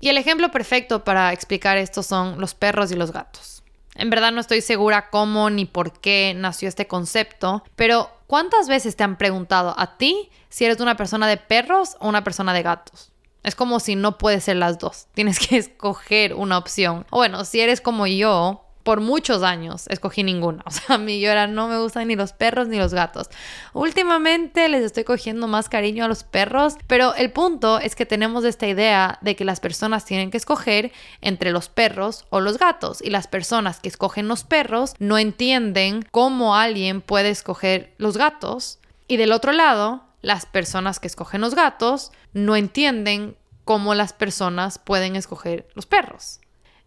Y 0.00 0.08
el 0.08 0.16
ejemplo 0.16 0.50
perfecto 0.50 1.04
para 1.04 1.32
explicar 1.32 1.76
esto 1.76 2.02
son 2.02 2.40
los 2.40 2.54
perros 2.54 2.90
y 2.90 2.96
los 2.96 3.12
gatos. 3.12 3.62
En 3.94 4.08
verdad 4.08 4.32
no 4.32 4.40
estoy 4.40 4.62
segura 4.62 5.10
cómo 5.10 5.50
ni 5.50 5.66
por 5.66 6.00
qué 6.00 6.32
nació 6.34 6.68
este 6.68 6.86
concepto, 6.86 7.62
pero 7.76 8.10
¿cuántas 8.26 8.66
veces 8.66 8.96
te 8.96 9.04
han 9.04 9.18
preguntado 9.18 9.74
a 9.78 9.98
ti 9.98 10.30
si 10.48 10.64
eres 10.64 10.80
una 10.80 10.96
persona 10.96 11.28
de 11.28 11.36
perros 11.36 11.96
o 12.00 12.08
una 12.08 12.24
persona 12.24 12.54
de 12.54 12.62
gatos? 12.62 13.12
Es 13.42 13.54
como 13.54 13.78
si 13.78 13.96
no 13.96 14.16
puedes 14.16 14.44
ser 14.44 14.56
las 14.56 14.78
dos. 14.78 15.06
Tienes 15.12 15.38
que 15.38 15.56
escoger 15.58 16.34
una 16.34 16.56
opción. 16.56 17.06
O 17.10 17.18
bueno, 17.18 17.44
si 17.44 17.60
eres 17.60 17.80
como 17.80 18.06
yo, 18.06 18.64
por 18.82 19.00
muchos 19.00 19.42
años 19.42 19.86
escogí 19.88 20.22
ninguna. 20.22 20.64
O 20.70 20.72
sea, 20.72 20.96
a 20.96 20.98
mí 20.98 21.20
yo 21.20 21.34
no 21.48 21.66
me 21.66 21.78
gustan 21.78 22.08
ni 22.08 22.16
los 22.16 22.32
perros 22.32 22.68
ni 22.68 22.78
los 22.78 22.94
gatos. 22.94 23.28
Últimamente 23.72 24.68
les 24.68 24.84
estoy 24.84 25.02
cogiendo 25.02 25.48
más 25.48 25.68
cariño 25.68 26.04
a 26.04 26.08
los 26.08 26.22
perros, 26.22 26.76
pero 26.86 27.14
el 27.16 27.32
punto 27.32 27.80
es 27.80 27.96
que 27.96 28.06
tenemos 28.06 28.44
esta 28.44 28.68
idea 28.68 29.18
de 29.20 29.34
que 29.34 29.44
las 29.44 29.58
personas 29.58 30.04
tienen 30.04 30.30
que 30.30 30.36
escoger 30.36 30.92
entre 31.20 31.50
los 31.50 31.68
perros 31.68 32.24
o 32.30 32.40
los 32.40 32.58
gatos 32.58 33.02
y 33.02 33.10
las 33.10 33.26
personas 33.26 33.80
que 33.80 33.88
escogen 33.88 34.28
los 34.28 34.44
perros 34.44 34.94
no 35.00 35.18
entienden 35.18 36.06
cómo 36.12 36.56
alguien 36.56 37.00
puede 37.00 37.30
escoger 37.30 37.94
los 37.98 38.16
gatos 38.16 38.78
y 39.10 39.16
del 39.16 39.32
otro 39.32 39.50
lado, 39.50 40.04
las 40.22 40.46
personas 40.46 41.00
que 41.00 41.08
escogen 41.08 41.40
los 41.40 41.56
gatos 41.56 42.12
no 42.32 42.54
entienden 42.54 43.36
cómo 43.64 43.94
las 43.94 44.12
personas 44.12 44.78
pueden 44.78 45.16
escoger 45.16 45.68
los 45.74 45.86
perros. 45.86 46.40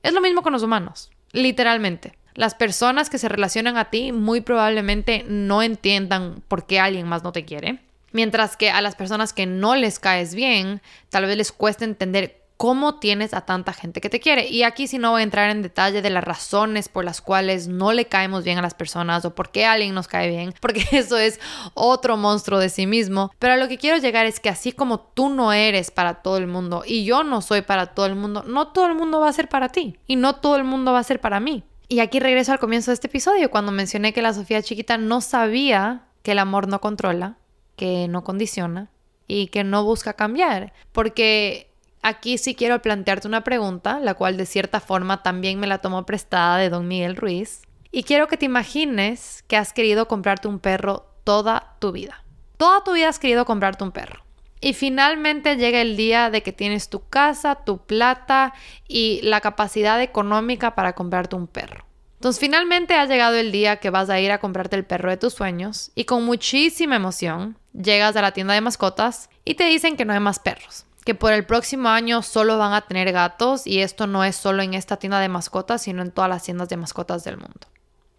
Es 0.03 0.13
lo 0.13 0.21
mismo 0.21 0.41
con 0.41 0.53
los 0.53 0.63
humanos. 0.63 1.11
Literalmente. 1.33 2.13
Las 2.35 2.55
personas 2.55 3.09
que 3.09 3.17
se 3.17 3.29
relacionan 3.29 3.77
a 3.77 3.89
ti 3.89 4.11
muy 4.11 4.41
probablemente 4.41 5.25
no 5.27 5.61
entiendan 5.61 6.41
por 6.47 6.65
qué 6.65 6.79
alguien 6.79 7.07
más 7.07 7.23
no 7.23 7.31
te 7.31 7.45
quiere. 7.45 7.79
Mientras 8.11 8.55
que 8.55 8.69
a 8.69 8.81
las 8.81 8.95
personas 8.95 9.33
que 9.33 9.45
no 9.45 9.75
les 9.75 9.99
caes 9.99 10.33
bien, 10.35 10.81
tal 11.09 11.25
vez 11.25 11.35
les 11.35 11.51
cueste 11.51 11.85
entender 11.85 12.42
cómo 12.57 12.99
tienes 12.99 13.33
a 13.33 13.41
tanta 13.41 13.73
gente 13.73 14.01
que 14.01 14.09
te 14.09 14.19
quiere. 14.19 14.47
Y 14.47 14.63
aquí 14.63 14.87
sí 14.87 14.97
no 14.97 15.11
voy 15.11 15.21
a 15.21 15.23
entrar 15.23 15.49
en 15.49 15.61
detalle 15.61 16.01
de 16.01 16.09
las 16.09 16.23
razones 16.23 16.89
por 16.89 17.03
las 17.03 17.21
cuales 17.21 17.67
no 17.67 17.91
le 17.91 18.05
caemos 18.05 18.43
bien 18.43 18.57
a 18.57 18.61
las 18.61 18.73
personas 18.73 19.25
o 19.25 19.35
por 19.35 19.51
qué 19.51 19.65
alguien 19.65 19.93
nos 19.93 20.07
cae 20.07 20.29
bien, 20.29 20.53
porque 20.61 20.85
eso 20.91 21.17
es 21.17 21.39
otro 21.73 22.17
monstruo 22.17 22.59
de 22.59 22.69
sí 22.69 22.87
mismo. 22.87 23.31
Pero 23.39 23.53
a 23.53 23.57
lo 23.57 23.67
que 23.67 23.77
quiero 23.77 23.97
llegar 23.97 24.25
es 24.25 24.39
que 24.39 24.49
así 24.49 24.71
como 24.71 24.99
tú 24.99 25.29
no 25.29 25.53
eres 25.53 25.91
para 25.91 26.21
todo 26.21 26.37
el 26.37 26.47
mundo 26.47 26.83
y 26.85 27.05
yo 27.05 27.23
no 27.23 27.41
soy 27.41 27.61
para 27.61 27.87
todo 27.87 28.05
el 28.05 28.15
mundo, 28.15 28.43
no 28.47 28.69
todo 28.69 28.87
el 28.87 28.95
mundo 28.95 29.19
va 29.19 29.29
a 29.29 29.33
ser 29.33 29.49
para 29.49 29.69
ti 29.69 29.97
y 30.07 30.15
no 30.15 30.35
todo 30.35 30.55
el 30.55 30.63
mundo 30.63 30.93
va 30.93 30.99
a 30.99 31.03
ser 31.03 31.19
para 31.19 31.39
mí. 31.39 31.63
Y 31.89 31.99
aquí 31.99 32.19
regreso 32.19 32.51
al 32.51 32.59
comienzo 32.59 32.91
de 32.91 32.95
este 32.95 33.07
episodio, 33.07 33.51
cuando 33.51 33.71
mencioné 33.71 34.13
que 34.13 34.21
la 34.21 34.33
Sofía 34.33 34.63
chiquita 34.63 34.97
no 34.97 35.21
sabía 35.21 36.05
que 36.23 36.31
el 36.31 36.39
amor 36.39 36.67
no 36.67 36.81
controla, 36.81 37.37
que 37.75 38.07
no 38.07 38.23
condiciona 38.23 38.89
y 39.27 39.47
que 39.47 39.63
no 39.63 39.83
busca 39.83 40.13
cambiar. 40.13 40.73
Porque 40.91 41.72
Aquí 42.05 42.37
sí 42.37 42.53
quiero 42.53 42.81
plantearte 42.81 43.29
una 43.29 43.45
pregunta, 43.45 43.97
la 44.01 44.13
cual 44.13 44.35
de 44.35 44.45
cierta 44.45 44.81
forma 44.81 45.23
también 45.23 45.57
me 45.57 45.67
la 45.67 45.77
tomo 45.77 46.05
prestada 46.05 46.57
de 46.57 46.69
don 46.69 46.85
Miguel 46.85 47.15
Ruiz. 47.15 47.61
Y 47.93 48.03
quiero 48.03 48.27
que 48.27 48.35
te 48.35 48.45
imagines 48.45 49.45
que 49.47 49.55
has 49.55 49.71
querido 49.71 50.09
comprarte 50.09 50.49
un 50.49 50.59
perro 50.59 51.07
toda 51.23 51.77
tu 51.79 51.93
vida. 51.93 52.25
Toda 52.57 52.83
tu 52.83 52.91
vida 52.91 53.07
has 53.07 53.19
querido 53.19 53.45
comprarte 53.45 53.85
un 53.85 53.93
perro. 53.93 54.21
Y 54.59 54.73
finalmente 54.73 55.55
llega 55.55 55.79
el 55.79 55.95
día 55.95 56.29
de 56.29 56.43
que 56.43 56.51
tienes 56.51 56.89
tu 56.89 57.07
casa, 57.07 57.63
tu 57.63 57.77
plata 57.85 58.53
y 58.85 59.21
la 59.23 59.39
capacidad 59.39 60.01
económica 60.01 60.75
para 60.75 60.95
comprarte 60.95 61.37
un 61.37 61.47
perro. 61.47 61.85
Entonces 62.15 62.41
finalmente 62.41 62.95
ha 62.95 63.05
llegado 63.05 63.35
el 63.35 63.53
día 63.53 63.77
que 63.77 63.91
vas 63.91 64.09
a 64.09 64.19
ir 64.19 64.33
a 64.33 64.39
comprarte 64.39 64.75
el 64.75 64.83
perro 64.83 65.09
de 65.09 65.17
tus 65.17 65.33
sueños 65.33 65.91
y 65.95 66.03
con 66.03 66.25
muchísima 66.25 66.97
emoción 66.97 67.57
llegas 67.73 68.17
a 68.17 68.21
la 68.21 68.31
tienda 68.31 68.53
de 68.55 68.61
mascotas 68.61 69.29
y 69.45 69.55
te 69.55 69.63
dicen 69.65 69.95
que 69.95 70.03
no 70.03 70.11
hay 70.11 70.19
más 70.19 70.39
perros 70.39 70.85
que 71.03 71.15
por 71.15 71.33
el 71.33 71.45
próximo 71.45 71.89
año 71.89 72.21
solo 72.21 72.57
van 72.57 72.73
a 72.73 72.81
tener 72.81 73.11
gatos 73.11 73.67
y 73.67 73.79
esto 73.81 74.07
no 74.07 74.23
es 74.23 74.35
solo 74.35 74.63
en 74.63 74.73
esta 74.73 74.97
tienda 74.97 75.19
de 75.19 75.29
mascotas, 75.29 75.81
sino 75.81 76.01
en 76.01 76.11
todas 76.11 76.29
las 76.29 76.43
tiendas 76.43 76.69
de 76.69 76.77
mascotas 76.77 77.23
del 77.23 77.37
mundo. 77.37 77.67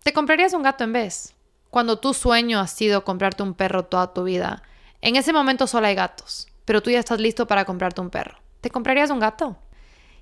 ¿Te 0.03 0.13
comprarías 0.13 0.53
un 0.53 0.63
gato 0.63 0.85
en 0.85 0.93
vez? 0.93 1.35
Cuando 1.71 1.99
tu 1.99 2.15
sueño 2.15 2.61
ha 2.61 2.67
sido 2.67 3.05
comprarte 3.05 3.43
un 3.43 3.55
perro 3.55 3.85
toda 3.85 4.13
tu 4.13 4.25
vida, 4.25 4.63
en 5.01 5.17
ese 5.17 5.33
momento 5.33 5.67
solo 5.67 5.87
hay 5.87 5.95
gatos, 5.95 6.47
pero 6.65 6.83
tú 6.83 6.91
ya 6.91 7.01
estás 7.01 7.21
listo 7.21 7.47
para 7.47 7.65
comprarte 7.65 8.01
un 8.01 8.11
perro. 8.11 8.39
¿Te 8.61 8.71
comprarías 8.71 9.11
un 9.11 9.19
gato? 9.19 9.57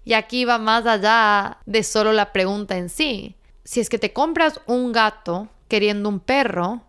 Y 0.04 0.14
aquí 0.14 0.44
va 0.44 0.58
más 0.58 0.86
allá 0.86 1.58
de 1.66 1.82
solo 1.82 2.12
la 2.12 2.32
pregunta 2.32 2.76
en 2.76 2.88
sí. 2.88 3.36
Si 3.64 3.80
es 3.80 3.88
que 3.88 3.98
te 3.98 4.12
compras 4.12 4.60
un 4.66 4.92
gato 4.92 5.48
queriendo 5.68 6.08
un 6.08 6.20
perro, 6.20 6.82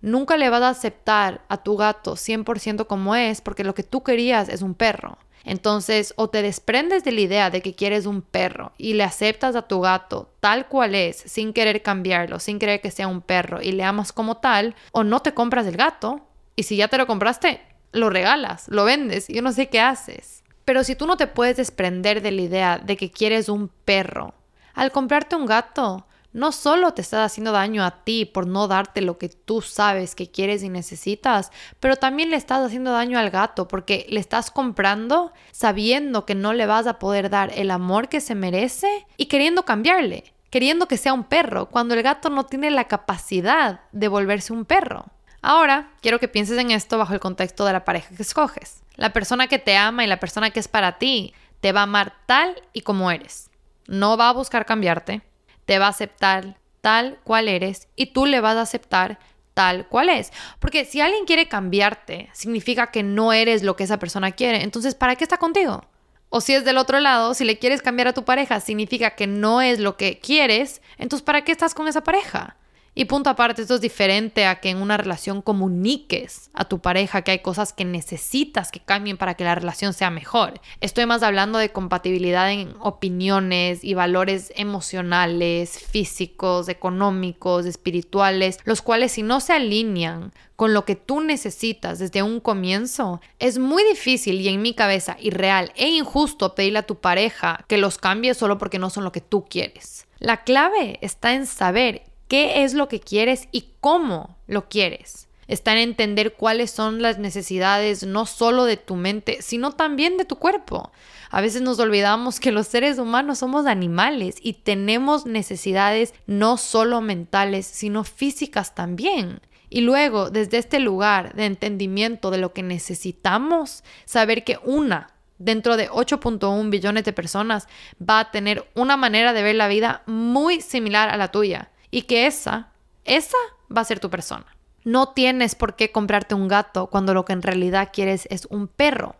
nunca 0.00 0.36
le 0.36 0.50
vas 0.50 0.62
a 0.62 0.70
aceptar 0.70 1.44
a 1.48 1.58
tu 1.58 1.76
gato 1.76 2.16
100% 2.16 2.86
como 2.86 3.14
es 3.14 3.40
porque 3.40 3.64
lo 3.64 3.74
que 3.74 3.82
tú 3.82 4.02
querías 4.02 4.48
es 4.48 4.62
un 4.62 4.74
perro. 4.74 5.18
Entonces, 5.44 6.12
o 6.16 6.28
te 6.28 6.42
desprendes 6.42 7.02
de 7.02 7.12
la 7.12 7.20
idea 7.20 7.50
de 7.50 7.62
que 7.62 7.74
quieres 7.74 8.06
un 8.06 8.20
perro 8.22 8.72
y 8.76 8.94
le 8.94 9.04
aceptas 9.04 9.56
a 9.56 9.62
tu 9.62 9.80
gato 9.80 10.30
tal 10.40 10.68
cual 10.68 10.94
es, 10.94 11.16
sin 11.16 11.52
querer 11.52 11.82
cambiarlo, 11.82 12.38
sin 12.38 12.58
querer 12.58 12.80
que 12.80 12.90
sea 12.90 13.08
un 13.08 13.22
perro 13.22 13.62
y 13.62 13.72
le 13.72 13.84
amas 13.84 14.12
como 14.12 14.36
tal, 14.36 14.74
o 14.92 15.02
no 15.02 15.20
te 15.20 15.32
compras 15.32 15.66
el 15.66 15.76
gato 15.76 16.20
y 16.56 16.64
si 16.64 16.76
ya 16.76 16.88
te 16.88 16.98
lo 16.98 17.06
compraste, 17.06 17.60
lo 17.92 18.10
regalas, 18.10 18.68
lo 18.68 18.84
vendes, 18.84 19.28
yo 19.28 19.42
no 19.42 19.52
sé 19.52 19.68
qué 19.68 19.80
haces. 19.80 20.44
Pero 20.64 20.84
si 20.84 20.94
tú 20.94 21.06
no 21.06 21.16
te 21.16 21.26
puedes 21.26 21.56
desprender 21.56 22.20
de 22.22 22.30
la 22.32 22.42
idea 22.42 22.78
de 22.78 22.96
que 22.96 23.10
quieres 23.10 23.48
un 23.48 23.68
perro, 23.68 24.34
al 24.74 24.92
comprarte 24.92 25.36
un 25.36 25.46
gato, 25.46 26.06
no 26.32 26.52
solo 26.52 26.92
te 26.94 27.02
estás 27.02 27.26
haciendo 27.26 27.52
daño 27.52 27.84
a 27.84 28.04
ti 28.04 28.24
por 28.24 28.46
no 28.46 28.68
darte 28.68 29.00
lo 29.00 29.18
que 29.18 29.28
tú 29.28 29.62
sabes 29.62 30.14
que 30.14 30.30
quieres 30.30 30.62
y 30.62 30.68
necesitas, 30.68 31.50
pero 31.80 31.96
también 31.96 32.30
le 32.30 32.36
estás 32.36 32.64
haciendo 32.64 32.92
daño 32.92 33.18
al 33.18 33.30
gato 33.30 33.66
porque 33.68 34.06
le 34.08 34.20
estás 34.20 34.50
comprando 34.50 35.32
sabiendo 35.50 36.26
que 36.26 36.34
no 36.34 36.52
le 36.52 36.66
vas 36.66 36.86
a 36.86 36.98
poder 36.98 37.30
dar 37.30 37.52
el 37.54 37.70
amor 37.70 38.08
que 38.08 38.20
se 38.20 38.34
merece 38.34 39.06
y 39.16 39.26
queriendo 39.26 39.64
cambiarle, 39.64 40.32
queriendo 40.50 40.86
que 40.86 40.96
sea 40.96 41.12
un 41.12 41.24
perro, 41.24 41.66
cuando 41.66 41.94
el 41.94 42.02
gato 42.02 42.30
no 42.30 42.46
tiene 42.46 42.70
la 42.70 42.84
capacidad 42.84 43.80
de 43.92 44.08
volverse 44.08 44.52
un 44.52 44.64
perro. 44.64 45.06
Ahora, 45.42 45.90
quiero 46.02 46.20
que 46.20 46.28
pienses 46.28 46.58
en 46.58 46.70
esto 46.70 46.98
bajo 46.98 47.14
el 47.14 47.20
contexto 47.20 47.64
de 47.64 47.72
la 47.72 47.84
pareja 47.84 48.14
que 48.14 48.22
escoges. 48.22 48.82
La 48.96 49.12
persona 49.12 49.46
que 49.46 49.58
te 49.58 49.76
ama 49.76 50.04
y 50.04 50.06
la 50.06 50.20
persona 50.20 50.50
que 50.50 50.60
es 50.60 50.68
para 50.68 50.98
ti 50.98 51.32
te 51.60 51.72
va 51.72 51.80
a 51.80 51.84
amar 51.84 52.12
tal 52.26 52.54
y 52.72 52.82
como 52.82 53.10
eres. 53.10 53.50
No 53.86 54.18
va 54.18 54.28
a 54.28 54.34
buscar 54.34 54.66
cambiarte, 54.66 55.22
te 55.70 55.78
va 55.78 55.86
a 55.86 55.90
aceptar 55.90 56.56
tal 56.80 57.20
cual 57.22 57.46
eres 57.46 57.86
y 57.94 58.06
tú 58.06 58.26
le 58.26 58.40
vas 58.40 58.56
a 58.56 58.62
aceptar 58.62 59.20
tal 59.54 59.86
cual 59.86 60.08
es. 60.08 60.32
Porque 60.58 60.84
si 60.84 61.00
alguien 61.00 61.26
quiere 61.26 61.46
cambiarte, 61.46 62.28
significa 62.32 62.88
que 62.88 63.04
no 63.04 63.32
eres 63.32 63.62
lo 63.62 63.76
que 63.76 63.84
esa 63.84 64.00
persona 64.00 64.32
quiere. 64.32 64.64
Entonces, 64.64 64.96
¿para 64.96 65.14
qué 65.14 65.22
está 65.22 65.36
contigo? 65.36 65.84
O 66.28 66.40
si 66.40 66.54
es 66.54 66.64
del 66.64 66.76
otro 66.76 66.98
lado, 66.98 67.34
si 67.34 67.44
le 67.44 67.60
quieres 67.60 67.82
cambiar 67.82 68.08
a 68.08 68.14
tu 68.14 68.24
pareja, 68.24 68.58
significa 68.58 69.10
que 69.10 69.28
no 69.28 69.60
es 69.60 69.78
lo 69.78 69.96
que 69.96 70.18
quieres. 70.18 70.82
Entonces, 70.98 71.24
¿para 71.24 71.44
qué 71.44 71.52
estás 71.52 71.72
con 71.72 71.86
esa 71.86 72.02
pareja? 72.02 72.56
Y 72.92 73.04
punto 73.04 73.30
aparte, 73.30 73.62
esto 73.62 73.76
es 73.76 73.80
diferente 73.80 74.46
a 74.46 74.60
que 74.60 74.68
en 74.68 74.78
una 74.78 74.96
relación 74.96 75.42
comuniques 75.42 76.50
a 76.52 76.64
tu 76.64 76.80
pareja 76.80 77.22
que 77.22 77.30
hay 77.30 77.38
cosas 77.38 77.72
que 77.72 77.84
necesitas 77.84 78.72
que 78.72 78.80
cambien 78.80 79.16
para 79.16 79.34
que 79.34 79.44
la 79.44 79.54
relación 79.54 79.92
sea 79.92 80.10
mejor. 80.10 80.60
Estoy 80.80 81.06
más 81.06 81.22
hablando 81.22 81.58
de 81.58 81.70
compatibilidad 81.70 82.50
en 82.50 82.74
opiniones 82.80 83.84
y 83.84 83.94
valores 83.94 84.52
emocionales, 84.56 85.78
físicos, 85.78 86.68
económicos, 86.68 87.64
espirituales, 87.64 88.58
los 88.64 88.82
cuales 88.82 89.12
si 89.12 89.22
no 89.22 89.38
se 89.38 89.52
alinean 89.52 90.32
con 90.56 90.74
lo 90.74 90.84
que 90.84 90.96
tú 90.96 91.20
necesitas 91.20 92.00
desde 92.00 92.22
un 92.22 92.40
comienzo, 92.40 93.20
es 93.38 93.58
muy 93.58 93.84
difícil 93.84 94.40
y 94.40 94.48
en 94.48 94.60
mi 94.60 94.74
cabeza 94.74 95.16
irreal 95.20 95.72
e 95.76 95.88
injusto 95.88 96.54
pedirle 96.56 96.80
a 96.80 96.86
tu 96.86 96.96
pareja 96.96 97.64
que 97.68 97.78
los 97.78 97.98
cambie 97.98 98.34
solo 98.34 98.58
porque 98.58 98.80
no 98.80 98.90
son 98.90 99.04
lo 99.04 99.12
que 99.12 99.20
tú 99.20 99.46
quieres. 99.48 100.06
La 100.18 100.44
clave 100.44 100.98
está 101.00 101.32
en 101.32 101.46
saber 101.46 102.02
qué 102.30 102.62
es 102.62 102.74
lo 102.74 102.88
que 102.88 103.00
quieres 103.00 103.48
y 103.50 103.72
cómo 103.80 104.38
lo 104.46 104.68
quieres. 104.68 105.28
Está 105.48 105.72
en 105.72 105.78
entender 105.78 106.34
cuáles 106.34 106.70
son 106.70 107.02
las 107.02 107.18
necesidades 107.18 108.06
no 108.06 108.24
solo 108.24 108.66
de 108.66 108.76
tu 108.76 108.94
mente, 108.94 109.42
sino 109.42 109.72
también 109.72 110.16
de 110.16 110.24
tu 110.24 110.36
cuerpo. 110.36 110.92
A 111.28 111.40
veces 111.40 111.60
nos 111.60 111.80
olvidamos 111.80 112.38
que 112.38 112.52
los 112.52 112.68
seres 112.68 113.00
humanos 113.00 113.38
somos 113.38 113.66
animales 113.66 114.36
y 114.40 114.52
tenemos 114.52 115.26
necesidades 115.26 116.14
no 116.28 116.56
solo 116.56 117.00
mentales, 117.00 117.66
sino 117.66 118.04
físicas 118.04 118.76
también. 118.76 119.40
Y 119.68 119.80
luego, 119.80 120.30
desde 120.30 120.58
este 120.58 120.78
lugar 120.78 121.34
de 121.34 121.46
entendimiento 121.46 122.30
de 122.30 122.38
lo 122.38 122.52
que 122.52 122.62
necesitamos, 122.62 123.82
saber 124.04 124.44
que 124.44 124.60
una 124.62 125.14
dentro 125.38 125.76
de 125.76 125.90
8.1 125.90 126.70
billones 126.70 127.02
de 127.02 127.12
personas 127.12 127.66
va 128.00 128.20
a 128.20 128.30
tener 128.30 128.70
una 128.76 128.96
manera 128.96 129.32
de 129.32 129.42
ver 129.42 129.56
la 129.56 129.66
vida 129.66 130.04
muy 130.06 130.60
similar 130.60 131.08
a 131.08 131.16
la 131.16 131.32
tuya 131.32 131.70
y 131.90 132.02
que 132.02 132.26
esa, 132.26 132.68
esa 133.04 133.36
va 133.74 133.80
a 133.80 133.84
ser 133.84 134.00
tu 134.00 134.10
persona. 134.10 134.46
No 134.84 135.10
tienes 135.10 135.54
por 135.54 135.76
qué 135.76 135.92
comprarte 135.92 136.34
un 136.34 136.48
gato 136.48 136.86
cuando 136.86 137.12
lo 137.12 137.24
que 137.24 137.32
en 137.32 137.42
realidad 137.42 137.90
quieres 137.92 138.26
es 138.30 138.46
un 138.46 138.66
perro. 138.66 139.16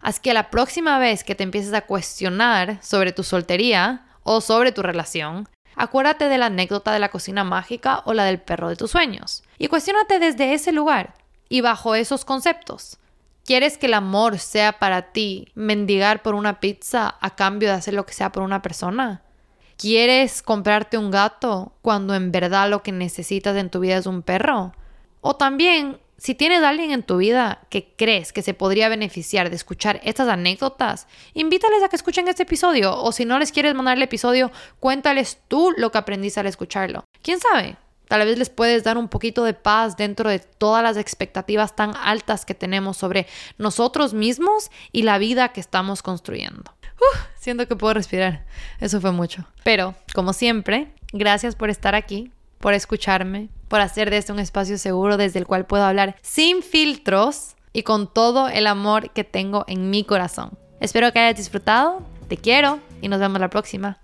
Así 0.00 0.20
que 0.20 0.34
la 0.34 0.50
próxima 0.50 0.98
vez 0.98 1.24
que 1.24 1.34
te 1.34 1.44
empieces 1.44 1.72
a 1.72 1.82
cuestionar 1.82 2.78
sobre 2.82 3.12
tu 3.12 3.22
soltería 3.22 4.06
o 4.22 4.40
sobre 4.40 4.72
tu 4.72 4.82
relación, 4.82 5.48
acuérdate 5.74 6.28
de 6.28 6.38
la 6.38 6.46
anécdota 6.46 6.92
de 6.92 6.98
la 6.98 7.08
cocina 7.08 7.42
mágica 7.42 8.02
o 8.04 8.14
la 8.14 8.24
del 8.24 8.40
perro 8.40 8.68
de 8.68 8.76
tus 8.76 8.90
sueños. 8.90 9.42
Y 9.58 9.68
cuestionate 9.68 10.18
desde 10.18 10.52
ese 10.54 10.72
lugar 10.72 11.14
y 11.48 11.62
bajo 11.62 11.94
esos 11.94 12.24
conceptos. 12.24 12.98
¿Quieres 13.44 13.78
que 13.78 13.86
el 13.86 13.94
amor 13.94 14.38
sea 14.38 14.78
para 14.78 15.12
ti 15.12 15.48
mendigar 15.54 16.22
por 16.22 16.34
una 16.34 16.60
pizza 16.60 17.16
a 17.20 17.34
cambio 17.34 17.70
de 17.70 17.76
hacer 17.76 17.94
lo 17.94 18.04
que 18.04 18.12
sea 18.12 18.30
por 18.30 18.42
una 18.42 18.60
persona? 18.60 19.22
¿Quieres 19.78 20.42
comprarte 20.42 20.98
un 20.98 21.12
gato 21.12 21.72
cuando 21.82 22.16
en 22.16 22.32
verdad 22.32 22.68
lo 22.68 22.82
que 22.82 22.90
necesitas 22.90 23.56
en 23.56 23.70
tu 23.70 23.78
vida 23.78 23.96
es 23.96 24.06
un 24.06 24.22
perro? 24.22 24.72
O 25.20 25.36
también, 25.36 26.00
si 26.16 26.34
tienes 26.34 26.64
a 26.64 26.70
alguien 26.70 26.90
en 26.90 27.04
tu 27.04 27.18
vida 27.18 27.60
que 27.70 27.94
crees 27.96 28.32
que 28.32 28.42
se 28.42 28.54
podría 28.54 28.88
beneficiar 28.88 29.50
de 29.50 29.54
escuchar 29.54 30.00
estas 30.02 30.28
anécdotas, 30.28 31.06
invítales 31.32 31.80
a 31.84 31.88
que 31.88 31.94
escuchen 31.94 32.26
este 32.26 32.42
episodio. 32.42 33.00
O 33.00 33.12
si 33.12 33.24
no 33.24 33.38
les 33.38 33.52
quieres 33.52 33.76
mandar 33.76 33.96
el 33.96 34.02
episodio, 34.02 34.50
cuéntales 34.80 35.38
tú 35.46 35.72
lo 35.76 35.92
que 35.92 35.98
aprendiste 35.98 36.40
al 36.40 36.46
escucharlo. 36.46 37.04
¿Quién 37.22 37.38
sabe? 37.38 37.76
Tal 38.08 38.26
vez 38.26 38.36
les 38.36 38.50
puedes 38.50 38.82
dar 38.82 38.98
un 38.98 39.06
poquito 39.06 39.44
de 39.44 39.54
paz 39.54 39.96
dentro 39.96 40.28
de 40.28 40.40
todas 40.40 40.82
las 40.82 40.96
expectativas 40.96 41.76
tan 41.76 41.94
altas 41.94 42.44
que 42.44 42.54
tenemos 42.54 42.96
sobre 42.96 43.28
nosotros 43.58 44.12
mismos 44.12 44.72
y 44.90 45.02
la 45.02 45.18
vida 45.18 45.52
que 45.52 45.60
estamos 45.60 46.02
construyendo. 46.02 46.77
Siento 47.38 47.66
que 47.66 47.76
puedo 47.76 47.94
respirar. 47.94 48.44
Eso 48.80 49.00
fue 49.00 49.12
mucho. 49.12 49.44
Pero, 49.64 49.94
como 50.14 50.32
siempre, 50.32 50.92
gracias 51.12 51.54
por 51.54 51.70
estar 51.70 51.94
aquí, 51.94 52.30
por 52.58 52.74
escucharme, 52.74 53.48
por 53.68 53.80
hacer 53.80 54.10
de 54.10 54.18
esto 54.18 54.32
un 54.32 54.38
espacio 54.38 54.78
seguro 54.78 55.16
desde 55.16 55.38
el 55.38 55.46
cual 55.46 55.66
puedo 55.66 55.84
hablar 55.84 56.16
sin 56.22 56.62
filtros 56.62 57.54
y 57.72 57.82
con 57.82 58.12
todo 58.12 58.48
el 58.48 58.66
amor 58.66 59.10
que 59.10 59.24
tengo 59.24 59.64
en 59.68 59.90
mi 59.90 60.04
corazón. 60.04 60.58
Espero 60.80 61.12
que 61.12 61.18
hayas 61.18 61.36
disfrutado, 61.36 62.02
te 62.28 62.36
quiero 62.36 62.80
y 63.00 63.08
nos 63.08 63.20
vemos 63.20 63.40
la 63.40 63.50
próxima. 63.50 63.98